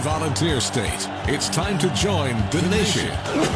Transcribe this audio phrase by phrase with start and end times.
[0.00, 1.08] Volunteer State.
[1.26, 3.10] It's time to join the nation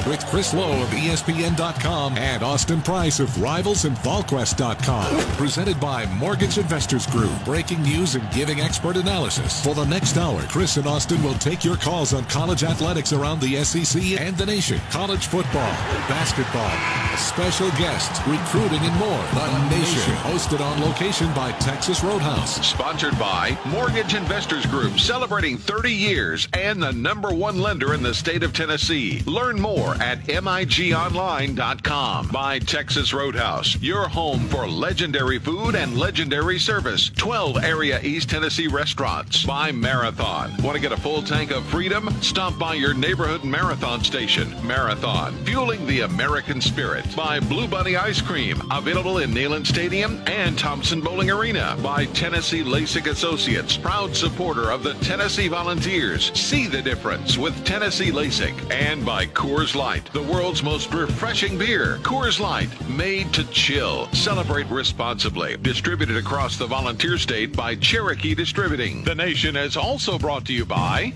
[0.09, 5.37] with Chris Low of ESPN.com and Austin Price of Rivals and VolQuest.com.
[5.37, 7.33] Presented by Mortgage Investors Group.
[7.45, 9.63] Breaking news and giving expert analysis.
[9.65, 13.41] For the next hour, Chris and Austin will take your calls on college athletics around
[13.41, 15.73] the SEC and the nation, college football,
[16.09, 16.71] basketball,
[17.17, 19.23] special guests, recruiting, and more.
[19.33, 22.67] The Nation, hosted on location by Texas Roadhouse.
[22.67, 28.15] Sponsored by Mortgage Investors Group, celebrating 30 years and the number one lender in the
[28.15, 29.23] state of Tennessee.
[29.27, 32.29] Learn more at migonline.com.
[32.29, 37.11] By Texas Roadhouse, your home for legendary food and legendary service.
[37.11, 39.45] 12 area East Tennessee restaurants.
[39.45, 40.51] By Marathon.
[40.63, 42.09] Want to get a full tank of freedom?
[42.23, 44.55] Stop by your neighborhood marathon station.
[44.67, 47.05] Marathon, fueling the American spirit.
[47.15, 51.77] By Blue Bunny Ice Cream, available in Neyland Stadium and Thompson Bowling Arena.
[51.83, 56.22] By Tennessee LASIK Associates, proud supporter of the Tennessee Volunteers.
[56.35, 58.73] See the difference with Tennessee LASIK.
[58.73, 61.99] And by Coors Light, the world's most refreshing beer.
[62.03, 64.07] Coors Light, made to chill.
[64.13, 65.57] Celebrate responsibly.
[65.57, 69.05] Distributed across the volunteer state by Cherokee Distributing.
[69.05, 71.13] The Nation is also brought to you by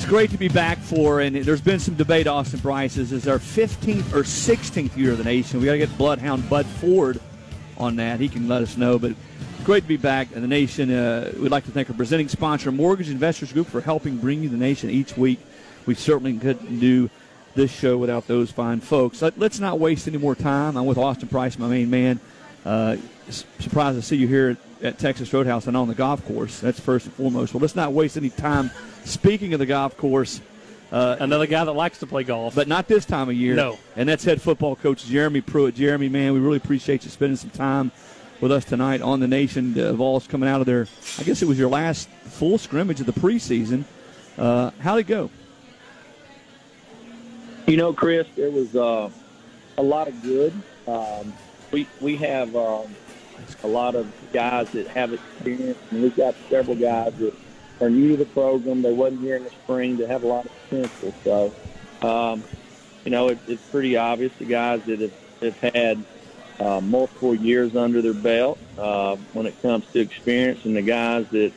[0.00, 2.26] it's great to be back for, and there's been some debate.
[2.26, 5.60] Austin Price is, is our 15th or 16th year of the nation.
[5.60, 7.20] We got to get Bloodhound Bud Ford
[7.76, 8.18] on that.
[8.18, 8.98] He can let us know.
[8.98, 9.12] But
[9.62, 10.90] great to be back in the nation.
[10.90, 14.48] Uh, we'd like to thank our presenting sponsor, Mortgage Investors Group, for helping bring you
[14.48, 15.38] the nation each week.
[15.84, 17.10] We certainly couldn't do
[17.54, 19.20] this show without those fine folks.
[19.20, 20.78] Let, us not waste any more time.
[20.78, 22.20] I'm with Austin Price, my main man.
[22.64, 22.96] Uh,
[23.28, 26.60] surprised to see you here at, at Texas Roadhouse and on the golf course.
[26.60, 27.54] That's first and foremost.
[27.54, 28.70] Well, let's not waste any time.
[29.04, 30.40] Speaking of the golf course,
[30.92, 32.54] uh, Another guy that likes to play golf.
[32.56, 33.54] but not this time of year.
[33.54, 33.78] No.
[33.94, 35.76] And that's head football coach Jeremy Pruitt.
[35.76, 37.92] Jeremy, man, we really appreciate you spending some time
[38.40, 39.78] with us tonight on the nation.
[39.78, 40.88] Uh, Vols coming out of there.
[41.18, 43.84] I guess it was your last full scrimmage of the preseason.
[44.36, 45.30] Uh, how'd it go?
[47.66, 49.10] You know, Chris, there was uh,
[49.78, 50.52] a lot of good.
[50.88, 51.32] Um,
[51.70, 52.96] we we have um,
[53.62, 57.34] a lot of guys that have experience, and we've got several guys that
[57.80, 58.82] are new to the program.
[58.82, 59.96] They wasn't here in the spring.
[59.98, 61.14] That have a lot of potential.
[61.24, 61.54] So,
[62.06, 62.44] um,
[63.04, 65.12] you know, it, it's pretty obvious the guys that have,
[65.42, 66.04] have had
[66.58, 71.26] uh, multiple years under their belt uh, when it comes to experience, and the guys
[71.30, 71.52] that,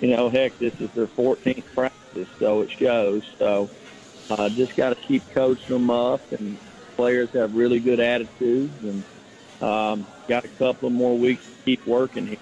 [0.00, 3.22] you know, heck, this is their 14th practice, so it shows.
[3.38, 3.70] So.
[4.30, 6.58] Uh, just got to keep coaching them up, and
[6.96, 9.04] players have really good attitudes, and
[9.62, 12.38] um, got a couple of more weeks to keep working here.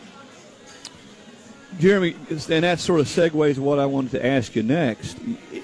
[1.79, 5.19] Jeremy, and that sort of segues what I wanted to ask you next.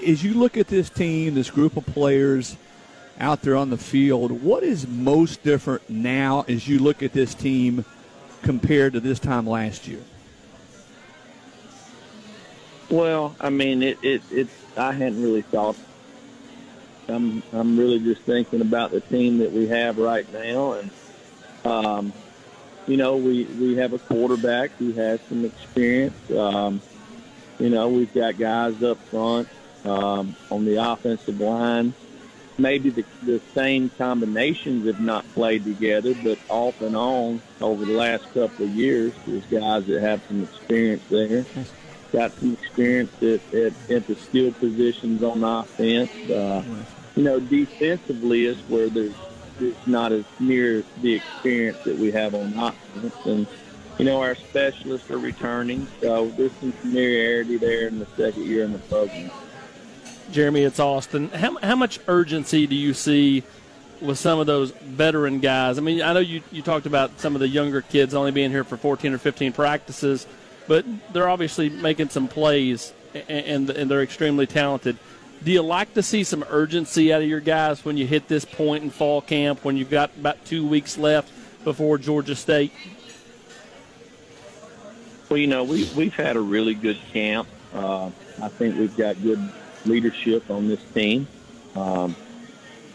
[0.07, 2.55] As you look at this team, this group of players
[3.19, 7.33] out there on the field, what is most different now as you look at this
[7.35, 7.83] team
[8.41, 10.01] compared to this time last year?
[12.89, 14.47] Well, I mean, it, it, it
[14.77, 15.75] I hadn't really thought.
[17.09, 20.89] I'm, I'm really just thinking about the team that we have right now, and
[21.67, 22.13] um,
[22.85, 26.17] you know, we we have a quarterback who has some experience.
[26.35, 26.81] Um,
[27.59, 29.49] you know, we've got guys up front
[29.83, 31.95] um, on the offensive line.
[32.59, 37.91] Maybe the, the same combinations have not played together, but off and on over the
[37.91, 41.45] last couple of years, there's guys that have some experience there.
[42.13, 46.11] Got some experience at, at, at the skill positions on offense.
[46.27, 46.63] Uh,
[47.15, 49.17] you know, defensively is where there's
[49.59, 53.15] it's not as near the experience that we have on offense.
[53.25, 53.47] And,
[53.97, 58.63] you know, our specialists are returning, so there's some familiarity there in the second year
[58.63, 59.31] in the program.
[60.31, 61.29] Jeremy, it's Austin.
[61.29, 63.43] How, how much urgency do you see
[64.01, 65.77] with some of those veteran guys?
[65.77, 68.51] I mean, I know you, you talked about some of the younger kids only being
[68.51, 70.27] here for 14 or 15 practices,
[70.67, 74.97] but they're obviously making some plays, and, and, and they're extremely talented.
[75.43, 78.43] Do you like to see some urgency out of your guys when you hit this
[78.43, 81.31] point in fall camp, when you've got about two weeks left
[81.63, 82.71] before Georgia State?
[85.29, 87.47] Well, you know, we, we've had a really good camp.
[87.73, 88.09] Uh,
[88.41, 89.51] I think we've got good
[89.85, 91.27] leadership on this team.
[91.75, 92.15] Um,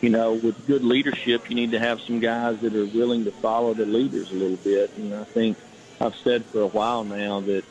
[0.01, 3.31] you know, with good leadership, you need to have some guys that are willing to
[3.31, 4.91] follow the leaders a little bit.
[4.97, 5.57] And I think
[6.01, 7.65] I've said for a while now that,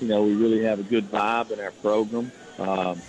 [0.00, 2.30] you know, we really have a good vibe in our program.
[2.58, 3.00] Um,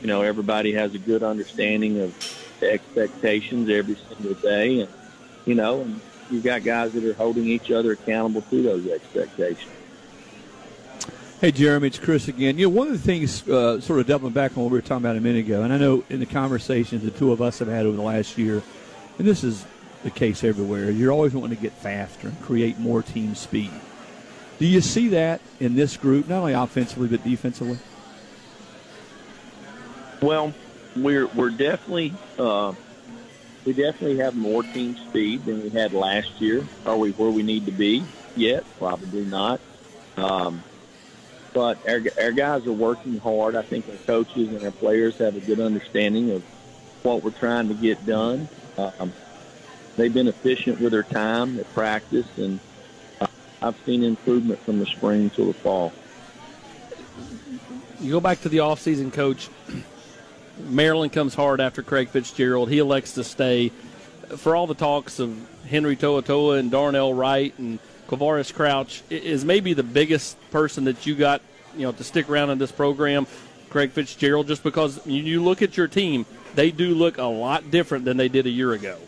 [0.00, 2.14] you know, everybody has a good understanding of
[2.60, 4.80] the expectations every single day.
[4.80, 4.90] And,
[5.46, 6.00] you know, and
[6.30, 9.70] you've got guys that are holding each other accountable to those expectations.
[11.40, 12.58] Hey, Jeremy, it's Chris again.
[12.58, 14.82] You know, one of the things, uh, sort of doubling back on what we were
[14.82, 17.60] talking about a minute ago, and I know in the conversations the two of us
[17.60, 18.62] have had over the last year,
[19.18, 19.64] and this is
[20.02, 23.70] the case everywhere, you're always wanting to get faster and create more team speed.
[24.58, 27.78] Do you see that in this group, not only offensively but defensively?
[30.22, 30.52] Well,
[30.96, 32.74] we're we're definitely uh,
[33.64, 36.66] we definitely have more team speed than we had last year.
[36.86, 38.04] Are we where we need to be
[38.36, 38.64] yet?
[38.78, 39.60] Probably not.
[40.16, 40.62] Um,
[41.52, 43.56] but our, our guys are working hard.
[43.56, 46.42] I think our coaches and our players have a good understanding of
[47.02, 48.48] what we're trying to get done.
[48.78, 49.12] Um,
[49.96, 52.60] they've been efficient with their time at practice, and
[53.20, 53.26] uh,
[53.62, 55.92] I've seen improvement from the spring to the fall.
[58.00, 59.48] You go back to the offseason, coach.
[60.68, 62.70] Maryland comes hard after Craig Fitzgerald.
[62.70, 63.70] He elects to stay.
[64.36, 65.36] For all the talks of
[65.66, 67.78] Henry To'oTo'o and Darnell Wright and
[68.08, 71.42] Quavaris Crouch is maybe the biggest person that you got,
[71.74, 73.26] you know, to stick around in this program.
[73.70, 78.04] Craig Fitzgerald, just because you look at your team, they do look a lot different
[78.04, 78.98] than they did a year ago.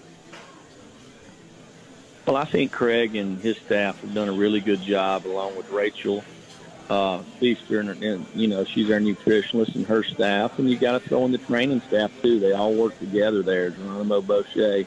[2.27, 5.69] Well, I think Craig and his staff have done a really good job, along with
[5.71, 6.23] Rachel
[6.93, 10.93] uh, Feaster, and, and you know she's our nutritionist and her staff, and you got
[10.93, 12.39] to throw in the training staff too.
[12.39, 13.71] They all work together there.
[13.71, 14.85] Geronimo Boucher,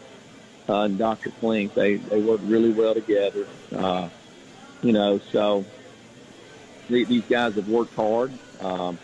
[0.70, 1.32] uh, and Dr.
[1.40, 1.74] Flink.
[1.74, 3.48] They they work really well together.
[3.76, 4.10] Uh,
[4.84, 5.66] you know, so
[6.90, 8.32] these guys have worked hard.
[8.60, 9.00] Um,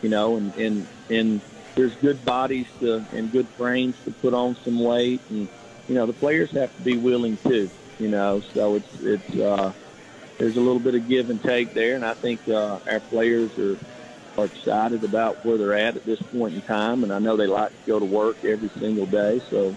[0.00, 1.42] you know, and and and
[1.74, 5.46] there's good bodies to and good frames to put on some weight, and
[5.88, 7.70] you know the players have to be willing too.
[7.98, 9.74] You know, so it's it's uh,
[10.40, 13.56] there's a little bit of give and take there, and I think uh, our players
[13.58, 13.76] are
[14.38, 17.46] are excited about where they're at at this point in time, and I know they
[17.46, 19.42] like to go to work every single day.
[19.50, 19.76] So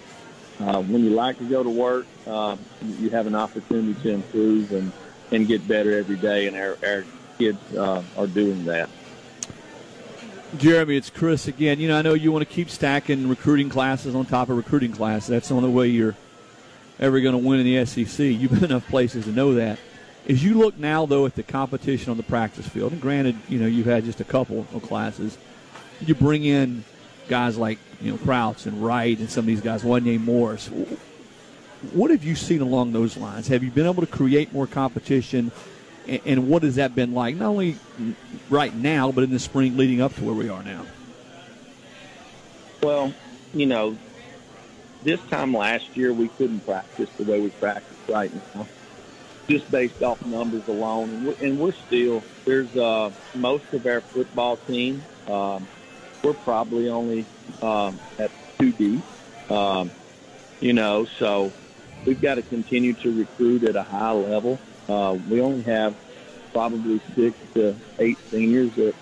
[0.61, 2.55] uh, when you like to go to work, uh,
[2.99, 4.91] you have an opportunity to improve and,
[5.31, 7.03] and get better every day, and our, our
[7.39, 8.89] kids uh, are doing that.
[10.57, 11.79] Jeremy, it's Chris again.
[11.79, 14.93] You know, I know you want to keep stacking recruiting classes on top of recruiting
[14.93, 15.29] classes.
[15.29, 16.15] That's the only way you're
[16.99, 18.19] ever going to win in the SEC.
[18.19, 19.79] You've been enough places to know that.
[20.27, 23.59] As you look now, though, at the competition on the practice field, and granted, you
[23.59, 25.37] know, you've had just a couple of classes,
[25.99, 26.85] you bring in
[27.27, 30.67] guys like you know Crouch and Wright and some of these guys, one named Morris.
[31.91, 33.47] What have you seen along those lines?
[33.49, 35.51] Have you been able to create more competition?
[36.07, 37.77] And what has that been like, not only
[38.49, 40.85] right now, but in the spring leading up to where we are now?
[42.81, 43.13] Well,
[43.53, 43.97] you know,
[45.03, 48.67] this time last year we couldn't practice the way we practice right now,
[49.49, 51.09] just based off numbers alone.
[51.09, 55.05] And we're, and we're still there's uh, most of our football team.
[55.27, 55.67] Um,
[56.23, 57.25] we're probably only
[57.61, 59.03] um, at two deep.
[59.49, 59.91] Um,
[60.59, 61.51] you know, so
[62.05, 64.59] we've got to continue to recruit at a high level.
[64.87, 65.95] Uh, we only have
[66.53, 68.95] probably six to eight seniors that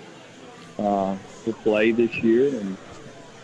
[0.80, 1.16] uh,
[1.46, 2.78] to play this year, and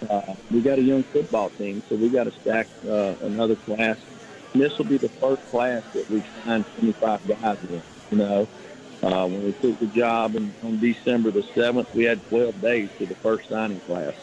[0.09, 3.97] uh, we got a young football team, so we got to stack uh, another class.
[4.57, 7.83] This will be the first class that we signed 25 guys in.
[8.11, 8.47] You know,
[9.03, 12.89] uh, when we took the job in, on December the 7th, we had 12 days
[12.99, 14.13] to the first signing class.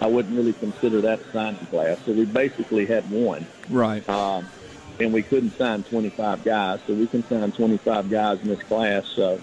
[0.00, 1.98] I wouldn't really consider that a signing class.
[2.04, 3.46] So we basically had one.
[3.68, 4.08] Right.
[4.08, 4.48] Um,
[5.00, 6.80] and we couldn't sign 25 guys.
[6.86, 9.04] So we can sign 25 guys in this class.
[9.14, 9.40] So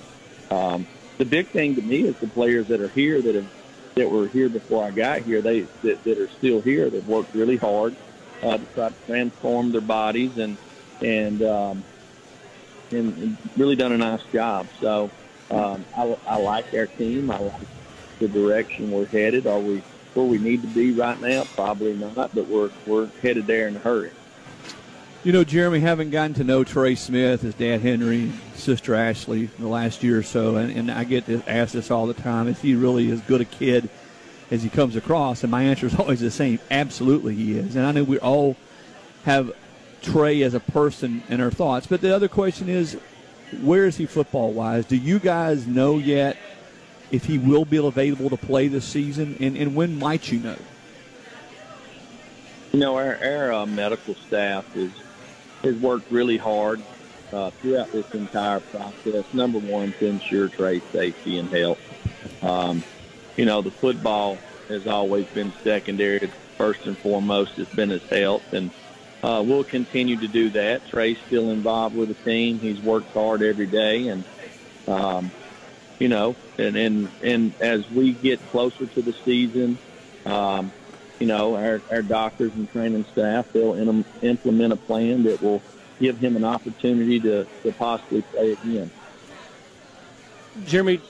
[0.50, 3.48] um, the big thing to me is the players that are here that have
[3.96, 5.42] that were here before I got here.
[5.42, 6.90] They that, that are still here.
[6.90, 7.96] They've worked really hard
[8.44, 10.58] uh, to try to transform their bodies and
[11.02, 11.84] and um,
[12.92, 14.68] and, really done a nice job.
[14.80, 15.10] So
[15.50, 17.32] um, I, I like our team.
[17.32, 17.62] I like
[18.20, 19.48] the direction we're headed.
[19.48, 19.82] Are we
[20.14, 21.44] where we need to be right now?
[21.56, 24.12] Probably not, but we're we're headed there in a hurry.
[25.24, 29.68] You know, Jeremy, having gotten to know Trey Smith, his dad Henry, sister Ashley, the
[29.68, 32.60] last year or so, and, and I get to ask this all the time: Is
[32.60, 33.90] he really as good a kid
[34.52, 35.44] as he comes across?
[35.44, 37.76] And my answer is always the same: Absolutely, he is.
[37.76, 38.56] And I know we all
[39.26, 39.52] have
[40.02, 41.88] Trey as a person in our thoughts.
[41.88, 42.98] But the other question is,
[43.62, 44.86] where is he football wise?
[44.86, 46.38] Do you guys know yet
[47.12, 50.58] if he will be available to play this season, and, and when might you know?
[52.72, 54.92] You know, our, our uh, medical staff is
[55.64, 56.82] has worked really hard
[57.34, 59.26] uh, throughout this entire process.
[59.34, 61.80] Number one, to ensure Trey's safety and health.
[62.44, 62.84] Um,
[63.42, 66.32] you know, the football has always been secondary.
[66.60, 68.72] first and foremost it's been his health, and
[69.24, 70.86] uh, we'll continue to do that.
[70.86, 72.60] Trey's still involved with the team.
[72.60, 74.26] He's worked hard every day, and
[74.88, 75.34] um,
[76.00, 79.80] you know, and and and as we get closer to the season,
[80.28, 80.72] um,
[81.20, 85.64] you know, our our doctors and training staff they'll in, implement a plan that will
[86.00, 88.92] give him an opportunity to to possibly play again.
[90.62, 91.02] Jeremy,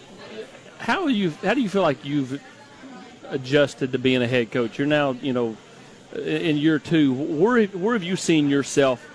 [0.82, 2.42] how you how do you feel like you've
[3.30, 4.78] adjusted to being a head coach?
[4.78, 5.56] You're now, you know,
[6.16, 7.14] in year two.
[7.14, 9.08] Where where have you seen yourself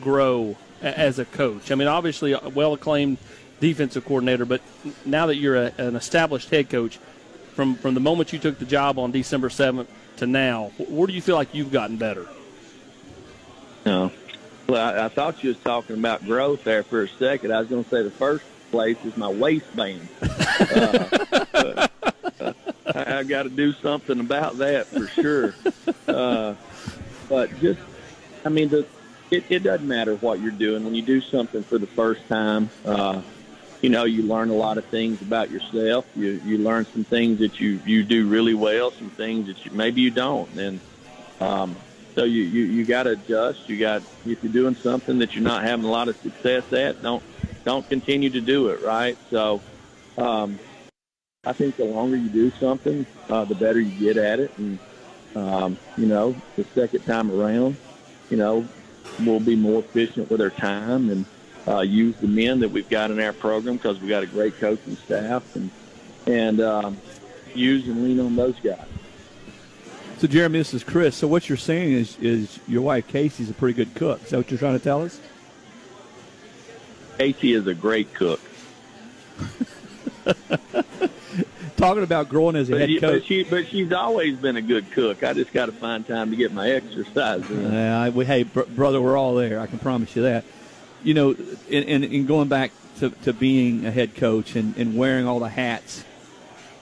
[0.00, 1.72] grow as a coach?
[1.72, 3.18] I mean, obviously, a well acclaimed
[3.60, 4.60] defensive coordinator, but
[5.04, 6.98] now that you're a, an established head coach,
[7.54, 11.14] from from the moment you took the job on December seventh to now, where do
[11.14, 12.26] you feel like you've gotten better?
[13.86, 14.12] No.
[14.68, 17.54] Well, I, I thought you was talking about growth there for a second.
[17.54, 20.08] I was going to say the first place is my waistband.
[20.22, 21.08] uh,
[21.54, 21.88] uh,
[22.86, 25.54] I, I got to do something about that for sure.
[26.06, 26.54] Uh,
[27.28, 27.80] but just,
[28.44, 28.86] I mean, the,
[29.30, 32.70] it, it doesn't matter what you're doing when you do something for the first time.
[32.84, 33.22] Uh,
[33.80, 36.04] you know, you learn a lot of things about yourself.
[36.16, 39.70] You you learn some things that you you do really well, some things that you,
[39.70, 40.80] maybe you don't, and
[41.40, 41.76] um,
[42.14, 43.68] so you you, you got to adjust.
[43.68, 47.02] You got if you're doing something that you're not having a lot of success at,
[47.02, 47.22] don't
[47.64, 48.82] don't continue to do it.
[48.82, 49.16] Right.
[49.30, 49.60] So,
[50.16, 50.58] um,
[51.44, 54.78] I think the longer you do something, uh, the better you get at it, and
[55.34, 57.76] um, you know, the second time around,
[58.30, 58.66] you know,
[59.24, 61.24] we'll be more efficient with our time and
[61.66, 64.58] uh, use the men that we've got in our program because we've got a great
[64.58, 65.70] coaching staff and
[66.26, 66.98] and um,
[67.54, 68.84] use and lean on those guys.
[70.18, 71.16] So, Jeremy, this is Chris.
[71.16, 74.22] So, what you're saying is, is your wife Casey's a pretty good cook.
[74.24, 75.20] Is that what you're trying to tell us?
[77.18, 78.40] Casey is a great cook.
[81.76, 83.00] Talking about growing as a but head coach.
[83.00, 85.22] But, she, but she's always been a good cook.
[85.24, 87.66] I just got to find time to get my exercise in.
[87.66, 89.60] Uh, we, hey, br- brother, we're all there.
[89.60, 90.44] I can promise you that.
[91.02, 91.30] You know,
[91.68, 95.40] in, in, in going back to, to being a head coach and, and wearing all
[95.40, 96.04] the hats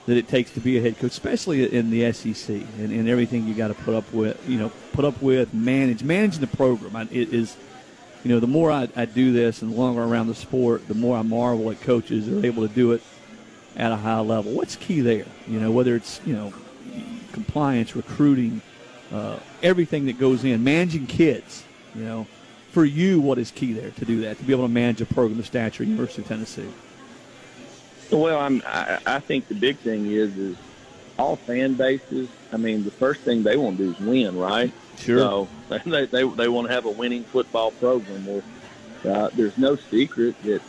[0.07, 3.47] that it takes to be a head coach, especially in the SEC and, and everything
[3.47, 7.07] you got to put up with, you know, put up with, manage, managing the program.
[7.11, 7.55] Is,
[8.27, 10.93] you know, the more I, I do this and the longer around the sport, the
[10.93, 13.01] more I marvel at coaches that are able to do it
[13.77, 14.51] at a high level.
[14.51, 15.25] What's key there?
[15.47, 16.53] You know, whether it's, you know,
[17.31, 18.61] compliance, recruiting,
[19.13, 21.63] uh, everything that goes in, managing kids,
[21.95, 22.27] you know.
[22.73, 25.05] For you, what is key there to do that, to be able to manage a
[25.05, 26.69] program of stature at University of Tennessee?
[28.11, 30.57] Well, I'm, I, I think the big thing is is
[31.17, 32.27] all fan bases.
[32.51, 34.71] I mean, the first thing they want to do is win, right?
[34.97, 35.19] Sure.
[35.19, 35.49] So
[35.85, 38.25] they they, they want to have a winning football program.
[38.25, 38.43] Well,
[39.07, 40.61] uh, there's no secret that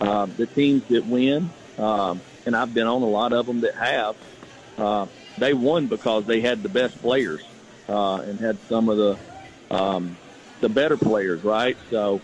[0.00, 3.74] uh, the teams that win, um, and I've been on a lot of them that
[3.76, 4.16] have,
[4.76, 5.06] uh,
[5.38, 7.42] they won because they had the best players
[7.88, 9.18] uh, and had some of the
[9.70, 10.16] um,
[10.60, 11.76] the better players, right?
[11.90, 12.20] So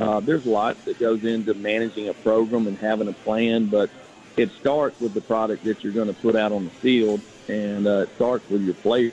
[0.00, 3.90] uh, there's a lot that goes into managing a program and having a plan, but
[4.36, 7.86] it starts with the product that you're going to put out on the field, and
[7.86, 9.12] uh, it starts with your players.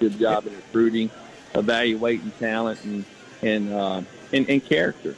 [0.00, 1.10] Good job in recruiting,
[1.54, 3.04] evaluating talent, and
[3.42, 4.02] and uh,
[4.32, 5.14] and, and character.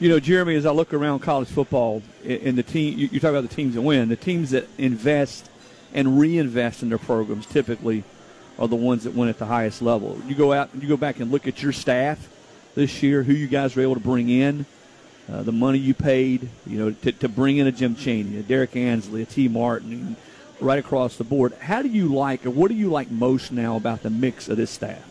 [0.00, 3.48] You know, Jeremy, as I look around college football and the team, you, talk about
[3.48, 4.08] the teams that win.
[4.08, 5.48] The teams that invest
[5.94, 8.02] and reinvest in their programs typically
[8.58, 10.20] are the ones that win at the highest level.
[10.26, 12.28] You go out, you go back and look at your staff
[12.74, 14.66] this year, who you guys were able to bring in,
[15.32, 18.42] uh, the money you paid, you know, to, to bring in a Jim Chaney, a
[18.42, 20.16] Derrick Ansley, a Tee Martin,
[20.62, 21.54] right across the board.
[21.60, 24.56] How do you like, or what do you like most now about the mix of
[24.56, 25.04] this staff?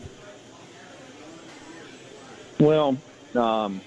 [2.58, 2.96] Well,
[3.34, 3.80] um,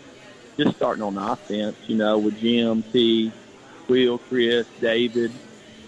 [0.57, 3.31] just starting on offense, you know, with Jim, Tee,
[3.87, 5.31] Will, Chris, David,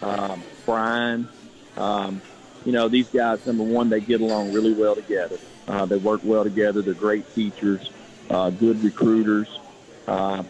[0.02, 1.28] um, Brian.
[1.76, 2.22] Um,
[2.66, 5.38] you know, these guys, number one, they get along really well together.
[5.68, 6.82] Uh, they work well together.
[6.82, 7.92] They're great teachers,
[8.30, 9.60] uh, good recruiters.
[10.08, 10.44] Uh,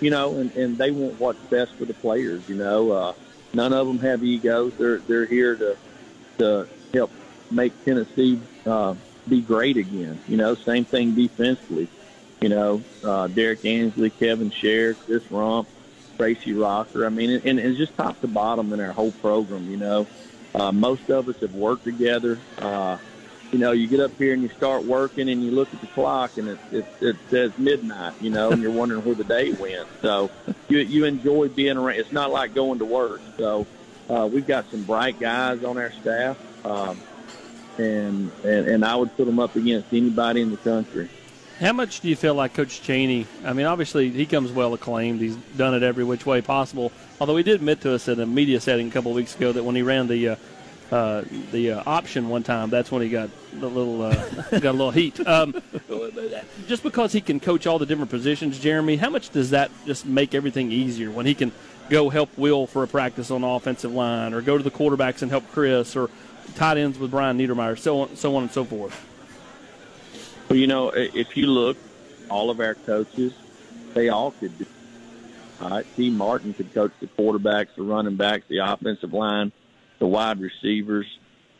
[0.00, 2.48] you know, and, and they want what's best for the players.
[2.48, 3.12] You know, uh,
[3.52, 4.72] none of them have egos.
[4.76, 5.76] They're they're here to
[6.38, 7.10] to help
[7.50, 8.94] make Tennessee uh,
[9.28, 10.18] be great again.
[10.28, 11.88] You know, same thing defensively.
[12.40, 15.66] You know, uh, Derrick Ansley, Kevin Sherrer, Chris Rumph,
[16.16, 17.04] Tracy Rocker.
[17.04, 19.70] I mean, and, and it's just top to bottom in our whole program.
[19.70, 20.06] You know,
[20.54, 22.38] uh, most of us have worked together.
[22.58, 22.96] Uh,
[23.52, 25.86] you know, you get up here and you start working and you look at the
[25.88, 29.52] clock and it, it, it says midnight, you know, and you're wondering where the day
[29.52, 29.88] went.
[30.02, 30.30] So
[30.68, 31.98] you, you enjoy being around.
[31.98, 33.20] It's not like going to work.
[33.36, 33.66] So
[34.08, 37.00] uh, we've got some bright guys on our staff, um,
[37.78, 41.08] and, and, and I would put them up against anybody in the country.
[41.58, 43.26] How much do you feel like Coach Chaney?
[43.44, 45.20] I mean, obviously he comes well acclaimed.
[45.20, 46.90] He's done it every which way possible.
[47.20, 49.52] Although he did admit to us in a media setting a couple of weeks ago
[49.52, 50.36] that when he ran the uh,
[50.90, 53.30] uh, the uh, option one time, that's when he got
[53.60, 54.14] a little uh,
[54.50, 55.24] got a little heat.
[55.26, 55.54] Um,
[56.66, 60.04] just because he can coach all the different positions, Jeremy, how much does that just
[60.04, 61.52] make everything easier when he can
[61.88, 65.22] go help Will for a practice on the offensive line, or go to the quarterbacks
[65.22, 66.10] and help Chris, or
[66.56, 69.06] tight ends with Brian Niedermeyer, so on, so on and so forth.
[70.48, 71.76] Well, you know, if you look,
[72.28, 73.32] all of our coaches,
[73.94, 74.66] they all could do.
[75.60, 79.52] All right, Tee Martin could coach the quarterbacks, the running backs, the offensive line
[80.00, 81.06] the wide receivers,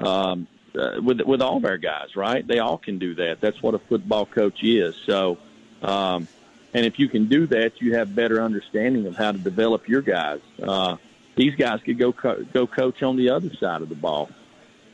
[0.00, 2.46] um, uh, with with all of our guys, right?
[2.46, 3.36] They all can do that.
[3.40, 4.94] That's what a football coach is.
[5.06, 5.38] So,
[5.82, 6.26] um,
[6.74, 10.02] and if you can do that, you have better understanding of how to develop your
[10.02, 10.40] guys.
[10.62, 10.96] Uh,
[11.36, 14.28] these guys could go co- go coach on the other side of the ball.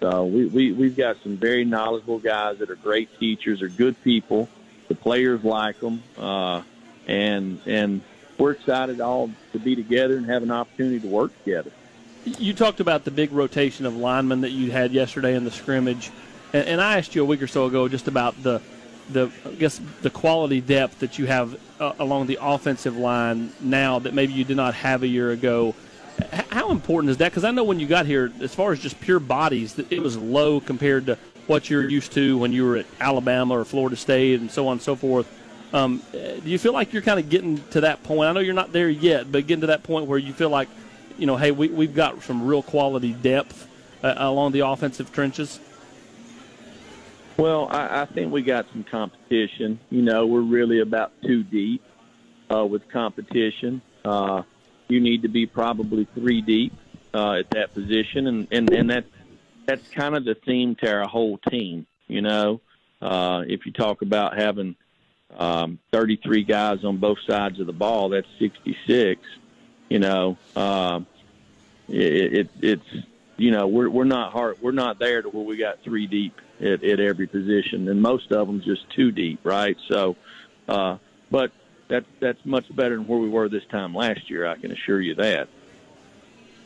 [0.01, 4.03] So we, we we've got some very knowledgeable guys that are great teachers, are good
[4.03, 4.49] people.
[4.89, 6.63] The players like them, uh,
[7.07, 8.03] and and
[8.39, 11.73] we're excited all to be together and have an opportunity to work together.
[12.27, 16.11] You talked about the big rotation of linemen that you had yesterday in the scrimmage,
[16.53, 18.61] and, and I asked you a week or so ago just about the
[19.11, 24.01] the I guess the quality depth that you have uh, along the offensive line now
[24.01, 25.77] that maybe you did not have a year ago.
[26.51, 27.31] How important is that?
[27.31, 30.17] Because I know when you got here, as far as just pure bodies, it was
[30.17, 34.41] low compared to what you're used to when you were at Alabama or Florida State
[34.41, 35.31] and so on and so forth.
[35.73, 38.29] Um, do you feel like you're kind of getting to that point?
[38.29, 40.69] I know you're not there yet, but getting to that point where you feel like
[41.19, 43.69] you know, hey, we, we've got some real quality depth
[44.03, 45.61] uh, along the offensive trenches?
[47.37, 49.79] Well, I, I think we got some competition.
[49.91, 51.83] You know, we're really about two deep
[52.51, 53.83] uh, with competition.
[54.05, 54.43] Uh,
[54.89, 56.73] you need to be probably three deep
[57.13, 59.05] uh, at that position, and and and that
[59.67, 61.87] that's kind of the theme to our whole team.
[62.07, 62.61] You know,
[63.03, 64.77] uh, if you talk about having
[65.37, 69.21] um, 33 guys on both sides of the ball, that's 66
[69.89, 71.01] you know, uh,
[71.89, 75.57] it, it, it's you know we're we're not hard we're not there to where we
[75.57, 79.77] got three deep at, at every position, and most of them just two deep, right?
[79.89, 80.17] So,
[80.69, 80.99] uh,
[81.31, 81.53] but
[81.89, 84.47] that's that's much better than where we were this time last year.
[84.47, 85.49] I can assure you that.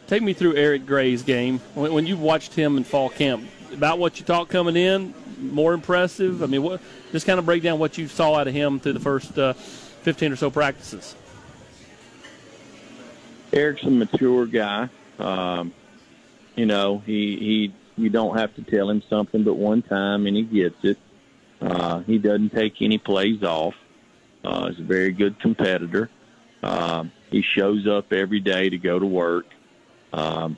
[0.07, 3.45] Take me through Eric Gray's game when, when you watched him in fall camp.
[3.73, 6.43] About what you thought coming in, more impressive.
[6.43, 6.81] I mean, what
[7.13, 9.53] just kind of break down what you saw out of him through the first uh,
[9.53, 11.15] 15 or so practices.
[13.53, 14.89] Eric's a mature guy.
[15.19, 15.73] Um,
[16.57, 20.37] you know, he he you don't have to tell him something but one time and
[20.37, 20.99] he gets it.
[21.61, 23.75] Uh, he doesn't take any plays off.
[24.43, 26.09] Uh, he's a very good competitor.
[26.63, 29.47] Um, he shows up every day to go to work.
[30.13, 30.57] Um,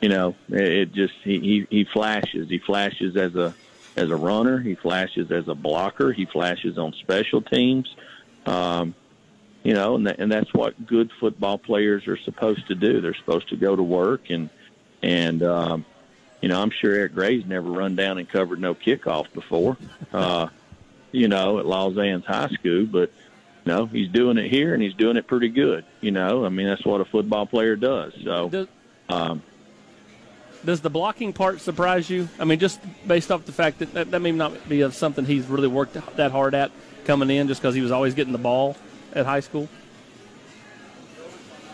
[0.00, 2.48] you know, it, it just he, he he flashes.
[2.48, 3.54] He flashes as a
[3.96, 4.60] as a runner.
[4.60, 6.12] He flashes as a blocker.
[6.12, 7.88] He flashes on special teams.
[8.44, 8.94] Um,
[9.64, 13.00] you know, and, that, and that's what good football players are supposed to do.
[13.00, 14.50] They're supposed to go to work and
[15.02, 15.84] and um,
[16.40, 19.76] you know, I'm sure Eric Gray's never run down and covered no kickoff before,
[20.12, 20.48] uh,
[21.10, 23.10] you know, at Lausanne's high school, but
[23.64, 25.84] you know, he's doing it here and he's doing it pretty good.
[26.02, 28.12] You know, I mean, that's what a football player does.
[28.22, 28.68] So, does,
[29.08, 29.42] um,
[30.62, 32.28] does the blocking part surprise you?
[32.38, 35.46] I mean, just based off the fact that that, that may not be something he's
[35.46, 36.70] really worked that hard at
[37.06, 38.76] coming in, just because he was always getting the ball
[39.14, 39.68] at high school?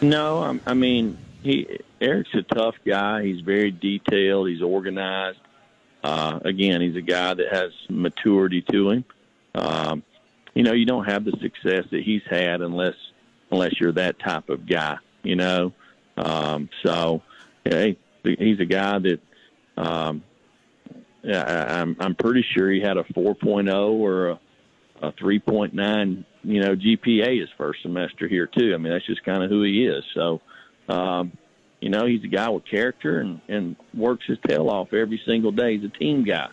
[0.00, 3.24] No, I mean he Eric's a tough guy.
[3.24, 4.48] He's very detailed.
[4.48, 5.38] He's organized.
[6.02, 9.04] Uh, again, he's a guy that has maturity to him.
[9.54, 10.02] Um,
[10.54, 12.94] you know, you don't have the success that he's had unless
[13.50, 14.96] unless you're that type of guy.
[15.22, 15.72] You know,
[16.16, 17.22] um, so
[17.64, 19.20] hey, he's a guy that
[19.76, 20.22] um,
[21.24, 24.40] I, I'm I'm pretty sure he had a 4.0 or a,
[25.02, 28.72] a 3.9 you know, GPA his first semester here too.
[28.74, 30.04] I mean, that's just kind of who he is.
[30.14, 30.40] So,
[30.88, 31.32] um,
[31.80, 35.52] you know, he's a guy with character and, and works his tail off every single
[35.52, 35.76] day.
[35.76, 36.48] He's a team guy.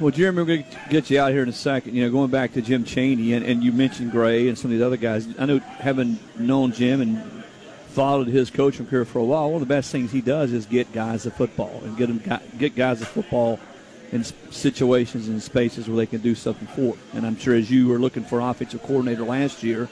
[0.00, 1.94] Well, Jeremy, we're going to get you out here in a second.
[1.94, 4.76] You know, going back to Jim Chaney, and, and you mentioned Gray and some of
[4.76, 5.28] these other guys.
[5.38, 7.44] I know, having known Jim and
[7.90, 10.66] followed his coaching career for a while, one of the best things he does is
[10.66, 13.60] get guys the football and get them get guys the football–
[14.12, 16.98] in situations and spaces where they can do something for it.
[17.14, 19.88] And I'm sure as you were looking for offensive coordinator last year,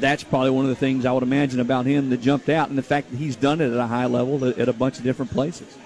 [0.00, 2.76] that's probably one of the things I would imagine about him that jumped out, and
[2.76, 5.30] the fact that he's done it at a high level at a bunch of different
[5.30, 5.78] places.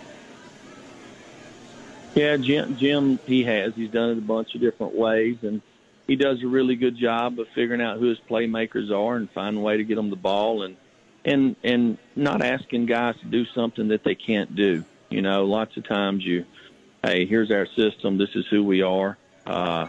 [2.14, 3.74] Yeah, Jim, Jim, he has.
[3.74, 5.62] He's done it a bunch of different ways, and
[6.06, 9.60] he does a really good job of figuring out who his playmakers are and finding
[9.60, 10.76] a way to get them the ball and
[11.24, 14.84] and and not asking guys to do something that they can't do.
[15.10, 16.44] You know, lots of times you
[17.04, 18.18] hey, here's our system.
[18.18, 19.16] This is who we are.
[19.46, 19.88] Uh,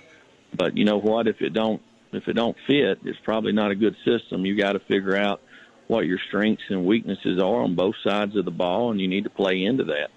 [0.56, 1.28] but you know what?
[1.28, 4.46] If it don't if it don't fit, it's probably not a good system.
[4.46, 5.42] You got to figure out
[5.88, 9.26] what your strengths and weaknesses are on both sides of the ball, and you need
[9.26, 10.10] to play into that.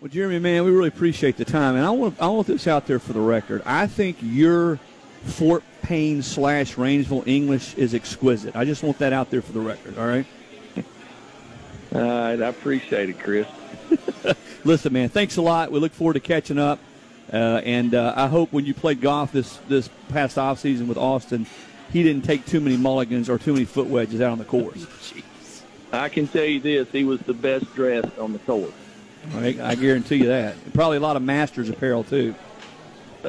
[0.00, 2.86] Well, Jeremy, man, we really appreciate the time, and I want I want this out
[2.86, 3.62] there for the record.
[3.64, 4.78] I think your
[5.24, 8.54] Fort Payne slash Rainsville English is exquisite.
[8.56, 9.98] I just want that out there for the record.
[9.98, 10.26] All right.
[11.94, 13.46] All right, I appreciate it, Chris.
[14.64, 15.70] Listen, man, thanks a lot.
[15.72, 16.78] We look forward to catching up,
[17.32, 20.96] uh, and uh, I hope when you played golf this this past off season with
[20.98, 21.46] Austin,
[21.92, 24.86] he didn't take too many mulligans or too many foot wedges out on the course.
[25.92, 28.72] I can tell you this: he was the best dressed on the course.
[29.34, 30.54] I, I guarantee you that.
[30.74, 32.34] Probably a lot of Masters apparel too.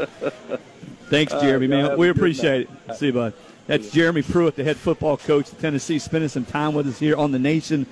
[1.10, 1.98] Thanks, Jeremy, Uh, man.
[1.98, 2.96] We appreciate it.
[2.96, 3.34] See you, bud.
[3.68, 7.16] That's Jeremy Pruitt, the head football coach of Tennessee, spending some time with us here
[7.16, 7.86] on the Nation.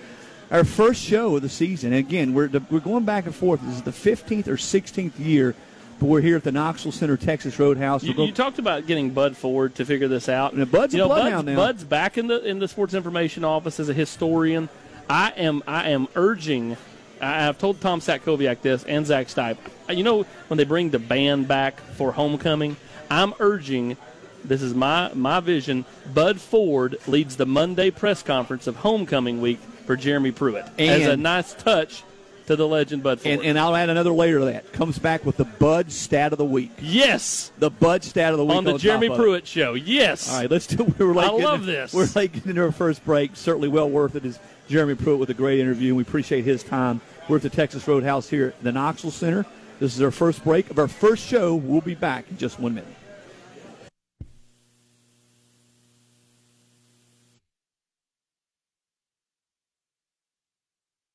[0.53, 1.93] Our first show of the season.
[1.93, 3.59] And again, we're we're going back and forth.
[3.63, 5.55] This is the 15th or 16th year,
[5.99, 8.03] but we're here at the Knoxville Center, Texas Roadhouse.
[8.03, 10.53] You, you talked about getting Bud Ford to figure this out.
[10.53, 11.55] And Bud's you know, Bud's, now.
[11.55, 14.69] Bud's back in the in the sports information office as a historian.
[15.09, 16.77] I am I am urging.
[17.19, 19.57] I- I've told Tom Satkowiak this and Zach Stipe.
[19.89, 22.77] You know when they bring the band back for homecoming,
[23.09, 23.97] I'm urging.
[24.45, 25.83] This is my my vision.
[26.13, 31.17] Bud Ford leads the Monday press conference of homecoming week for Jeremy Pruitt as a
[31.17, 32.03] nice touch
[32.47, 33.35] to the legend Bud Ford.
[33.35, 34.73] and, and I'll add another layer to that.
[34.73, 36.71] Comes back with the Bud stat of the week.
[36.81, 39.09] yes, The Bud stat of the week on the top Jeremy.
[39.09, 39.75] Pruitt show.
[39.75, 40.29] Yes.
[40.29, 40.83] All right, let's do.
[40.97, 41.93] We're late I love this.
[41.93, 43.35] We're late getting into our first break.
[43.35, 44.25] Certainly well worth it.
[44.25, 46.99] Is Jeremy Pruitt with a great interview, and we appreciate his time.
[47.29, 49.45] We're at the Texas Roadhouse here at the Knoxville Center.
[49.79, 51.55] This is our first break of our first show.
[51.55, 52.89] We'll be back in just one minute.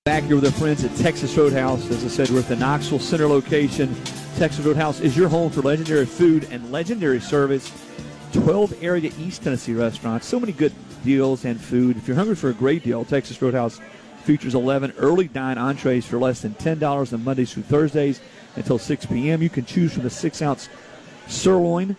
[0.09, 1.90] Back here with our friends at Texas Roadhouse.
[1.90, 3.94] As I said, we're at the Knoxville Center location.
[4.38, 7.71] Texas Roadhouse is your home for legendary food and legendary service.
[8.33, 10.27] 12 area East Tennessee restaurants.
[10.27, 10.73] So many good
[11.05, 11.99] deals and food.
[11.99, 13.83] If you're hungry for a great deal, Texas Roadhouse
[14.25, 18.23] features 11 early dine entrees for less than $10 on Mondays through Thursdays
[18.57, 19.42] until 6 p.m.
[19.42, 20.71] You can choose from the 6 ounce
[21.27, 21.97] sirloin,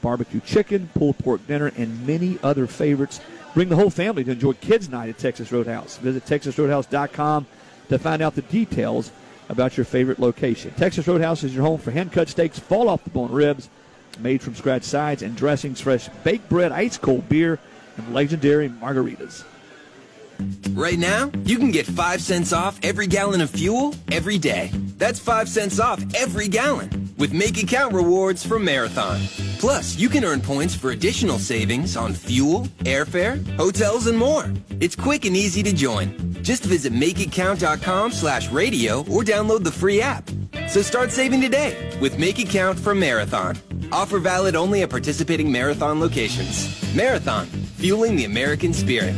[0.00, 3.20] barbecue chicken, pulled pork dinner, and many other favorites.
[3.54, 5.96] Bring the whole family to enjoy Kids Night at Texas Roadhouse.
[5.98, 7.46] Visit TexasRoadhouse.com
[7.88, 9.10] to find out the details
[9.48, 10.72] about your favorite location.
[10.76, 13.68] Texas Roadhouse is your home for hand cut steaks, fall off the bone ribs,
[14.18, 17.58] made from scratch sides and dressings, fresh baked bread, ice cold beer,
[17.96, 19.44] and legendary margaritas.
[20.70, 24.70] Right now, you can get 5 cents off every gallon of fuel every day.
[24.96, 29.20] That's 5 cents off every gallon with Make It Count rewards from Marathon.
[29.58, 34.50] Plus, you can earn points for additional savings on fuel, airfare, hotels, and more.
[34.80, 36.14] It's quick and easy to join.
[36.42, 40.30] Just visit makeitcount.com slash radio or download the free app.
[40.68, 43.58] So start saving today with Make It Count from Marathon.
[43.90, 46.94] Offer valid only at participating Marathon locations.
[46.94, 49.14] Marathon, fueling the American spirit.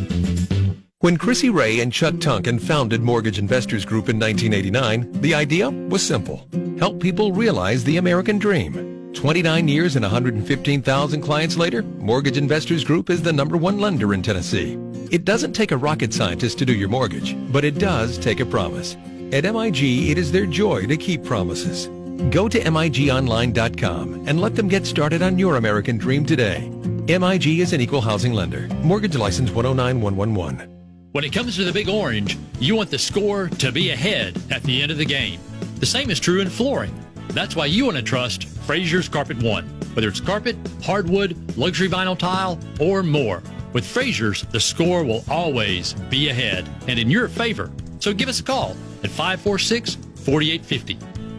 [1.02, 6.06] When Chrissy Ray and Chuck Tunkin founded Mortgage Investors Group in 1989, the idea was
[6.06, 6.46] simple.
[6.78, 9.10] Help people realize the American dream.
[9.14, 14.22] 29 years and 115,000 clients later, Mortgage Investors Group is the number one lender in
[14.22, 14.74] Tennessee.
[15.10, 18.44] It doesn't take a rocket scientist to do your mortgage, but it does take a
[18.44, 18.98] promise.
[19.32, 21.86] At MIG, it is their joy to keep promises.
[22.30, 26.68] Go to MIGOnline.com and let them get started on your American dream today.
[27.08, 28.68] MIG is an equal housing lender.
[28.82, 30.79] Mortgage license 109111.
[31.12, 34.62] When it comes to the Big Orange, you want the score to be ahead at
[34.62, 35.40] the end of the game.
[35.80, 36.94] The same is true in flooring.
[37.30, 39.64] That's why you want to trust Frazier's Carpet One.
[39.94, 43.42] Whether it's carpet, hardwood, luxury vinyl tile, or more.
[43.72, 47.72] With Frazier's, the score will always be ahead and in your favor.
[47.98, 50.96] So give us a call at 546 4850.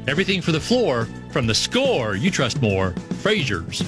[0.09, 3.81] Everything for the floor, from the score you trust more, Frazier's.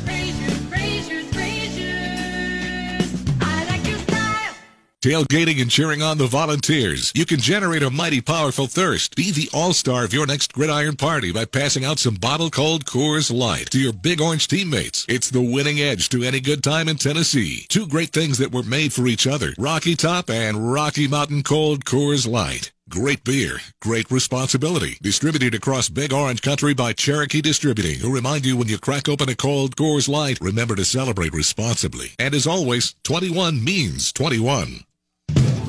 [5.03, 7.11] Tailgating and cheering on the volunteers.
[7.13, 9.17] You can generate a mighty powerful thirst.
[9.17, 13.29] Be the all-star of your next gridiron party by passing out some bottle cold Coors
[13.29, 15.05] Light to your Big Orange teammates.
[15.09, 17.65] It's the winning edge to any good time in Tennessee.
[17.67, 19.53] Two great things that were made for each other.
[19.57, 22.71] Rocky Top and Rocky Mountain Cold Coors Light.
[22.87, 24.97] Great beer, great responsibility.
[25.01, 29.27] Distributed across Big Orange Country by Cherokee Distributing, who remind you when you crack open
[29.27, 32.11] a cold Coors Light, remember to celebrate responsibly.
[32.17, 34.85] And as always, 21 means 21.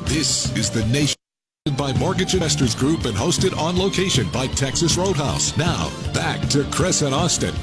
[0.05, 1.15] This is the nation
[1.75, 5.57] by Mortgage Investors Group and hosted on location by Texas Roadhouse.
[5.57, 7.53] Now, back to Chris and Austin.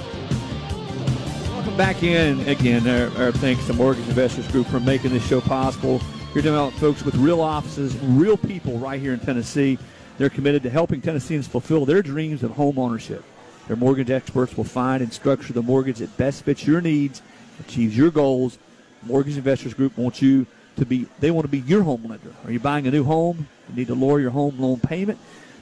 [1.52, 2.40] Welcome back in.
[2.48, 6.00] Again, our, our thanks to Mortgage Investors Group for making this show possible.
[6.34, 9.78] You're dealing folks with real offices, real people right here in Tennessee.
[10.18, 13.24] They're committed to helping Tennesseans fulfill their dreams of home ownership.
[13.68, 17.22] Their mortgage experts will find and structure the mortgage that best fits your needs,
[17.60, 18.58] achieves your goals.
[19.04, 20.44] Mortgage Investors Group wants you
[20.76, 22.34] to be they want to be your home lender.
[22.44, 23.48] Are you buying a new home?
[23.68, 25.18] You need to lower your home loan payment.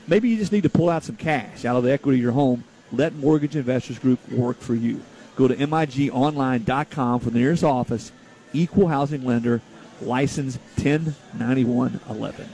[0.07, 2.33] Maybe you just need to pull out some cash out of the equity of your
[2.33, 2.65] home.
[2.93, 5.01] Let Mortgage Investors Group work for you.
[5.37, 8.11] Go to migonline.com for the nearest office.
[8.53, 9.61] Equal housing lender,
[10.03, 12.49] license 109111.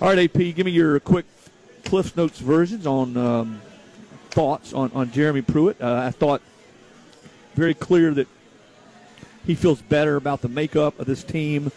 [0.00, 1.26] All right, AP, give me your quick
[1.84, 3.60] Cliff's Notes versions on um,
[4.30, 5.80] thoughts on, on Jeremy Pruitt.
[5.80, 6.40] Uh, I thought
[7.54, 8.28] very clear that
[9.48, 11.72] he feels better about the makeup of this team,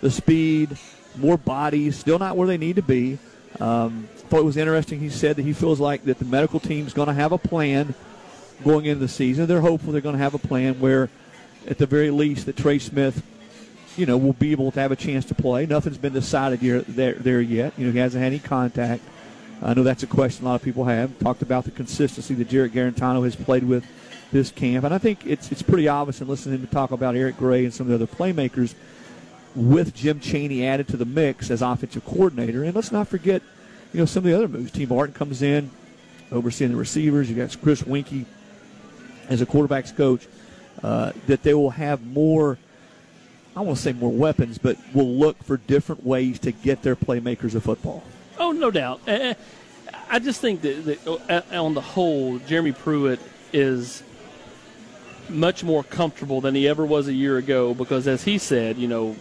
[0.00, 0.76] the speed,
[1.16, 3.16] more bodies, still not where they need to be.
[3.60, 4.98] Um, thought it was interesting.
[4.98, 7.38] He said that he feels like that the medical team is going to have a
[7.38, 7.94] plan
[8.64, 9.46] going into the season.
[9.46, 11.10] They're hopeful they're going to have a plan where,
[11.68, 13.22] at the very least, that Trey Smith,
[13.96, 15.64] you know, will be able to have a chance to play.
[15.64, 16.58] Nothing's been decided
[16.88, 17.72] there there yet.
[17.78, 19.04] You know, he hasn't had any contact.
[19.62, 21.16] I know that's a question a lot of people have.
[21.20, 23.84] Talked about the consistency that Jarrett Guarantano has played with
[24.32, 27.36] this camp, and I think it's it's pretty obvious in listening to talk about Eric
[27.36, 28.74] Gray and some of the other playmakers
[29.54, 32.64] with Jim Chaney added to the mix as offensive coordinator.
[32.64, 33.42] And let's not forget,
[33.92, 34.72] you know, some of the other moves.
[34.72, 35.70] Tee Martin comes in,
[36.32, 37.28] overseeing the receivers.
[37.28, 38.24] You got Chris Weinke
[39.28, 40.26] as a quarterbacks coach.
[40.82, 42.58] Uh, that they will have more.
[43.54, 47.54] I won't say more weapons, but will look for different ways to get their playmakers
[47.54, 48.02] of football.
[48.38, 49.02] Oh, no doubt.
[49.06, 53.20] I just think that, that uh, on the whole, Jeremy Pruitt
[53.52, 54.02] is
[55.32, 58.88] much more comfortable than he ever was a year ago because, as he said, you
[58.88, 59.16] know,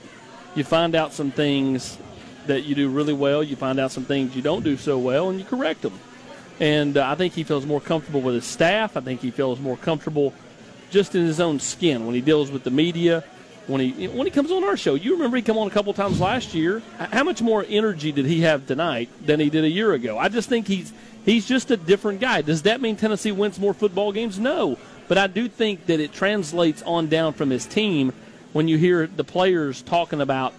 [0.55, 1.97] you find out some things
[2.47, 5.29] that you do really well, you find out some things you don't do so well,
[5.29, 5.97] and you correct them.
[6.59, 8.97] And uh, I think he feels more comfortable with his staff.
[8.97, 10.33] I think he feels more comfortable
[10.89, 13.23] just in his own skin when he deals with the media.
[13.67, 15.93] When he when he comes on our show, you remember he come on a couple
[15.93, 16.81] times last year.
[16.97, 20.17] How much more energy did he have tonight than he did a year ago?
[20.17, 20.91] I just think he's
[21.25, 22.41] he's just a different guy.
[22.41, 24.39] Does that mean Tennessee wins more football games?
[24.39, 24.77] No,
[25.11, 28.13] but I do think that it translates on down from his team
[28.53, 30.53] when you hear the players talking about,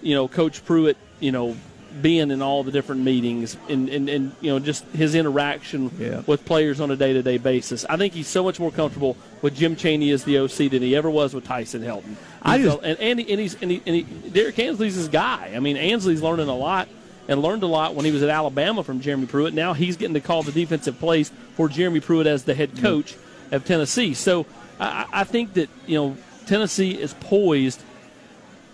[0.00, 1.56] you know, Coach Pruitt, you know,
[2.00, 6.22] being in all the different meetings and, and, and you know just his interaction yeah.
[6.26, 7.84] with players on a day to day basis.
[7.84, 10.96] I think he's so much more comfortable with Jim Chaney as the OC than he
[10.96, 12.16] ever was with Tyson Helton.
[12.42, 15.52] I just, and and, he, and he's and, he, and he, Derrick Ansley's his guy.
[15.54, 16.88] I mean, Ansley's learning a lot
[17.28, 19.54] and learned a lot when he was at Alabama from Jeremy Pruitt.
[19.54, 23.14] Now he's getting to call the defensive plays for Jeremy Pruitt as the head coach.
[23.52, 24.14] Of Tennessee.
[24.14, 24.46] So
[24.80, 27.82] I, I think that you know Tennessee is poised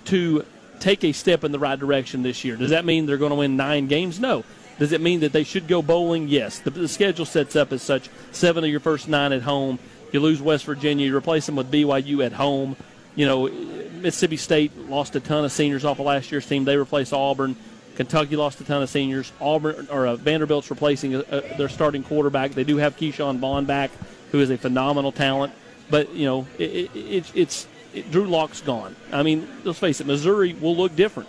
[0.06, 0.44] to
[0.80, 2.56] take a step in the right direction this year.
[2.56, 4.18] Does that mean they're going to win nine games?
[4.18, 4.44] No.
[4.78, 6.28] Does it mean that they should go bowling?
[6.28, 6.60] Yes.
[6.60, 8.08] The, the, schedule sets up as such.
[8.30, 9.78] Seven of your first nine at home.
[10.12, 11.06] You lose West Virginia.
[11.06, 12.76] You replace them with BYU at home.
[13.16, 16.64] You know, Mississippi State lost a ton of seniors off of last year's team.
[16.64, 17.56] They replaced Auburn.
[17.96, 19.32] Kentucky lost a ton of seniors.
[19.40, 22.52] Auburn or uh, Vanderbilt's replacing uh, uh their starting quarterback.
[22.52, 23.90] They do have Ke'Shawn Vaughn back,
[24.32, 25.52] who is a phenomenal talent.
[25.90, 27.66] But you know, it, it, it, it's
[28.10, 28.94] Drew Lock's gone.
[29.12, 31.28] I mean, let's face it, Missouri will look different.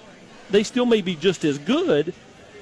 [0.49, 2.13] They still may be just as good,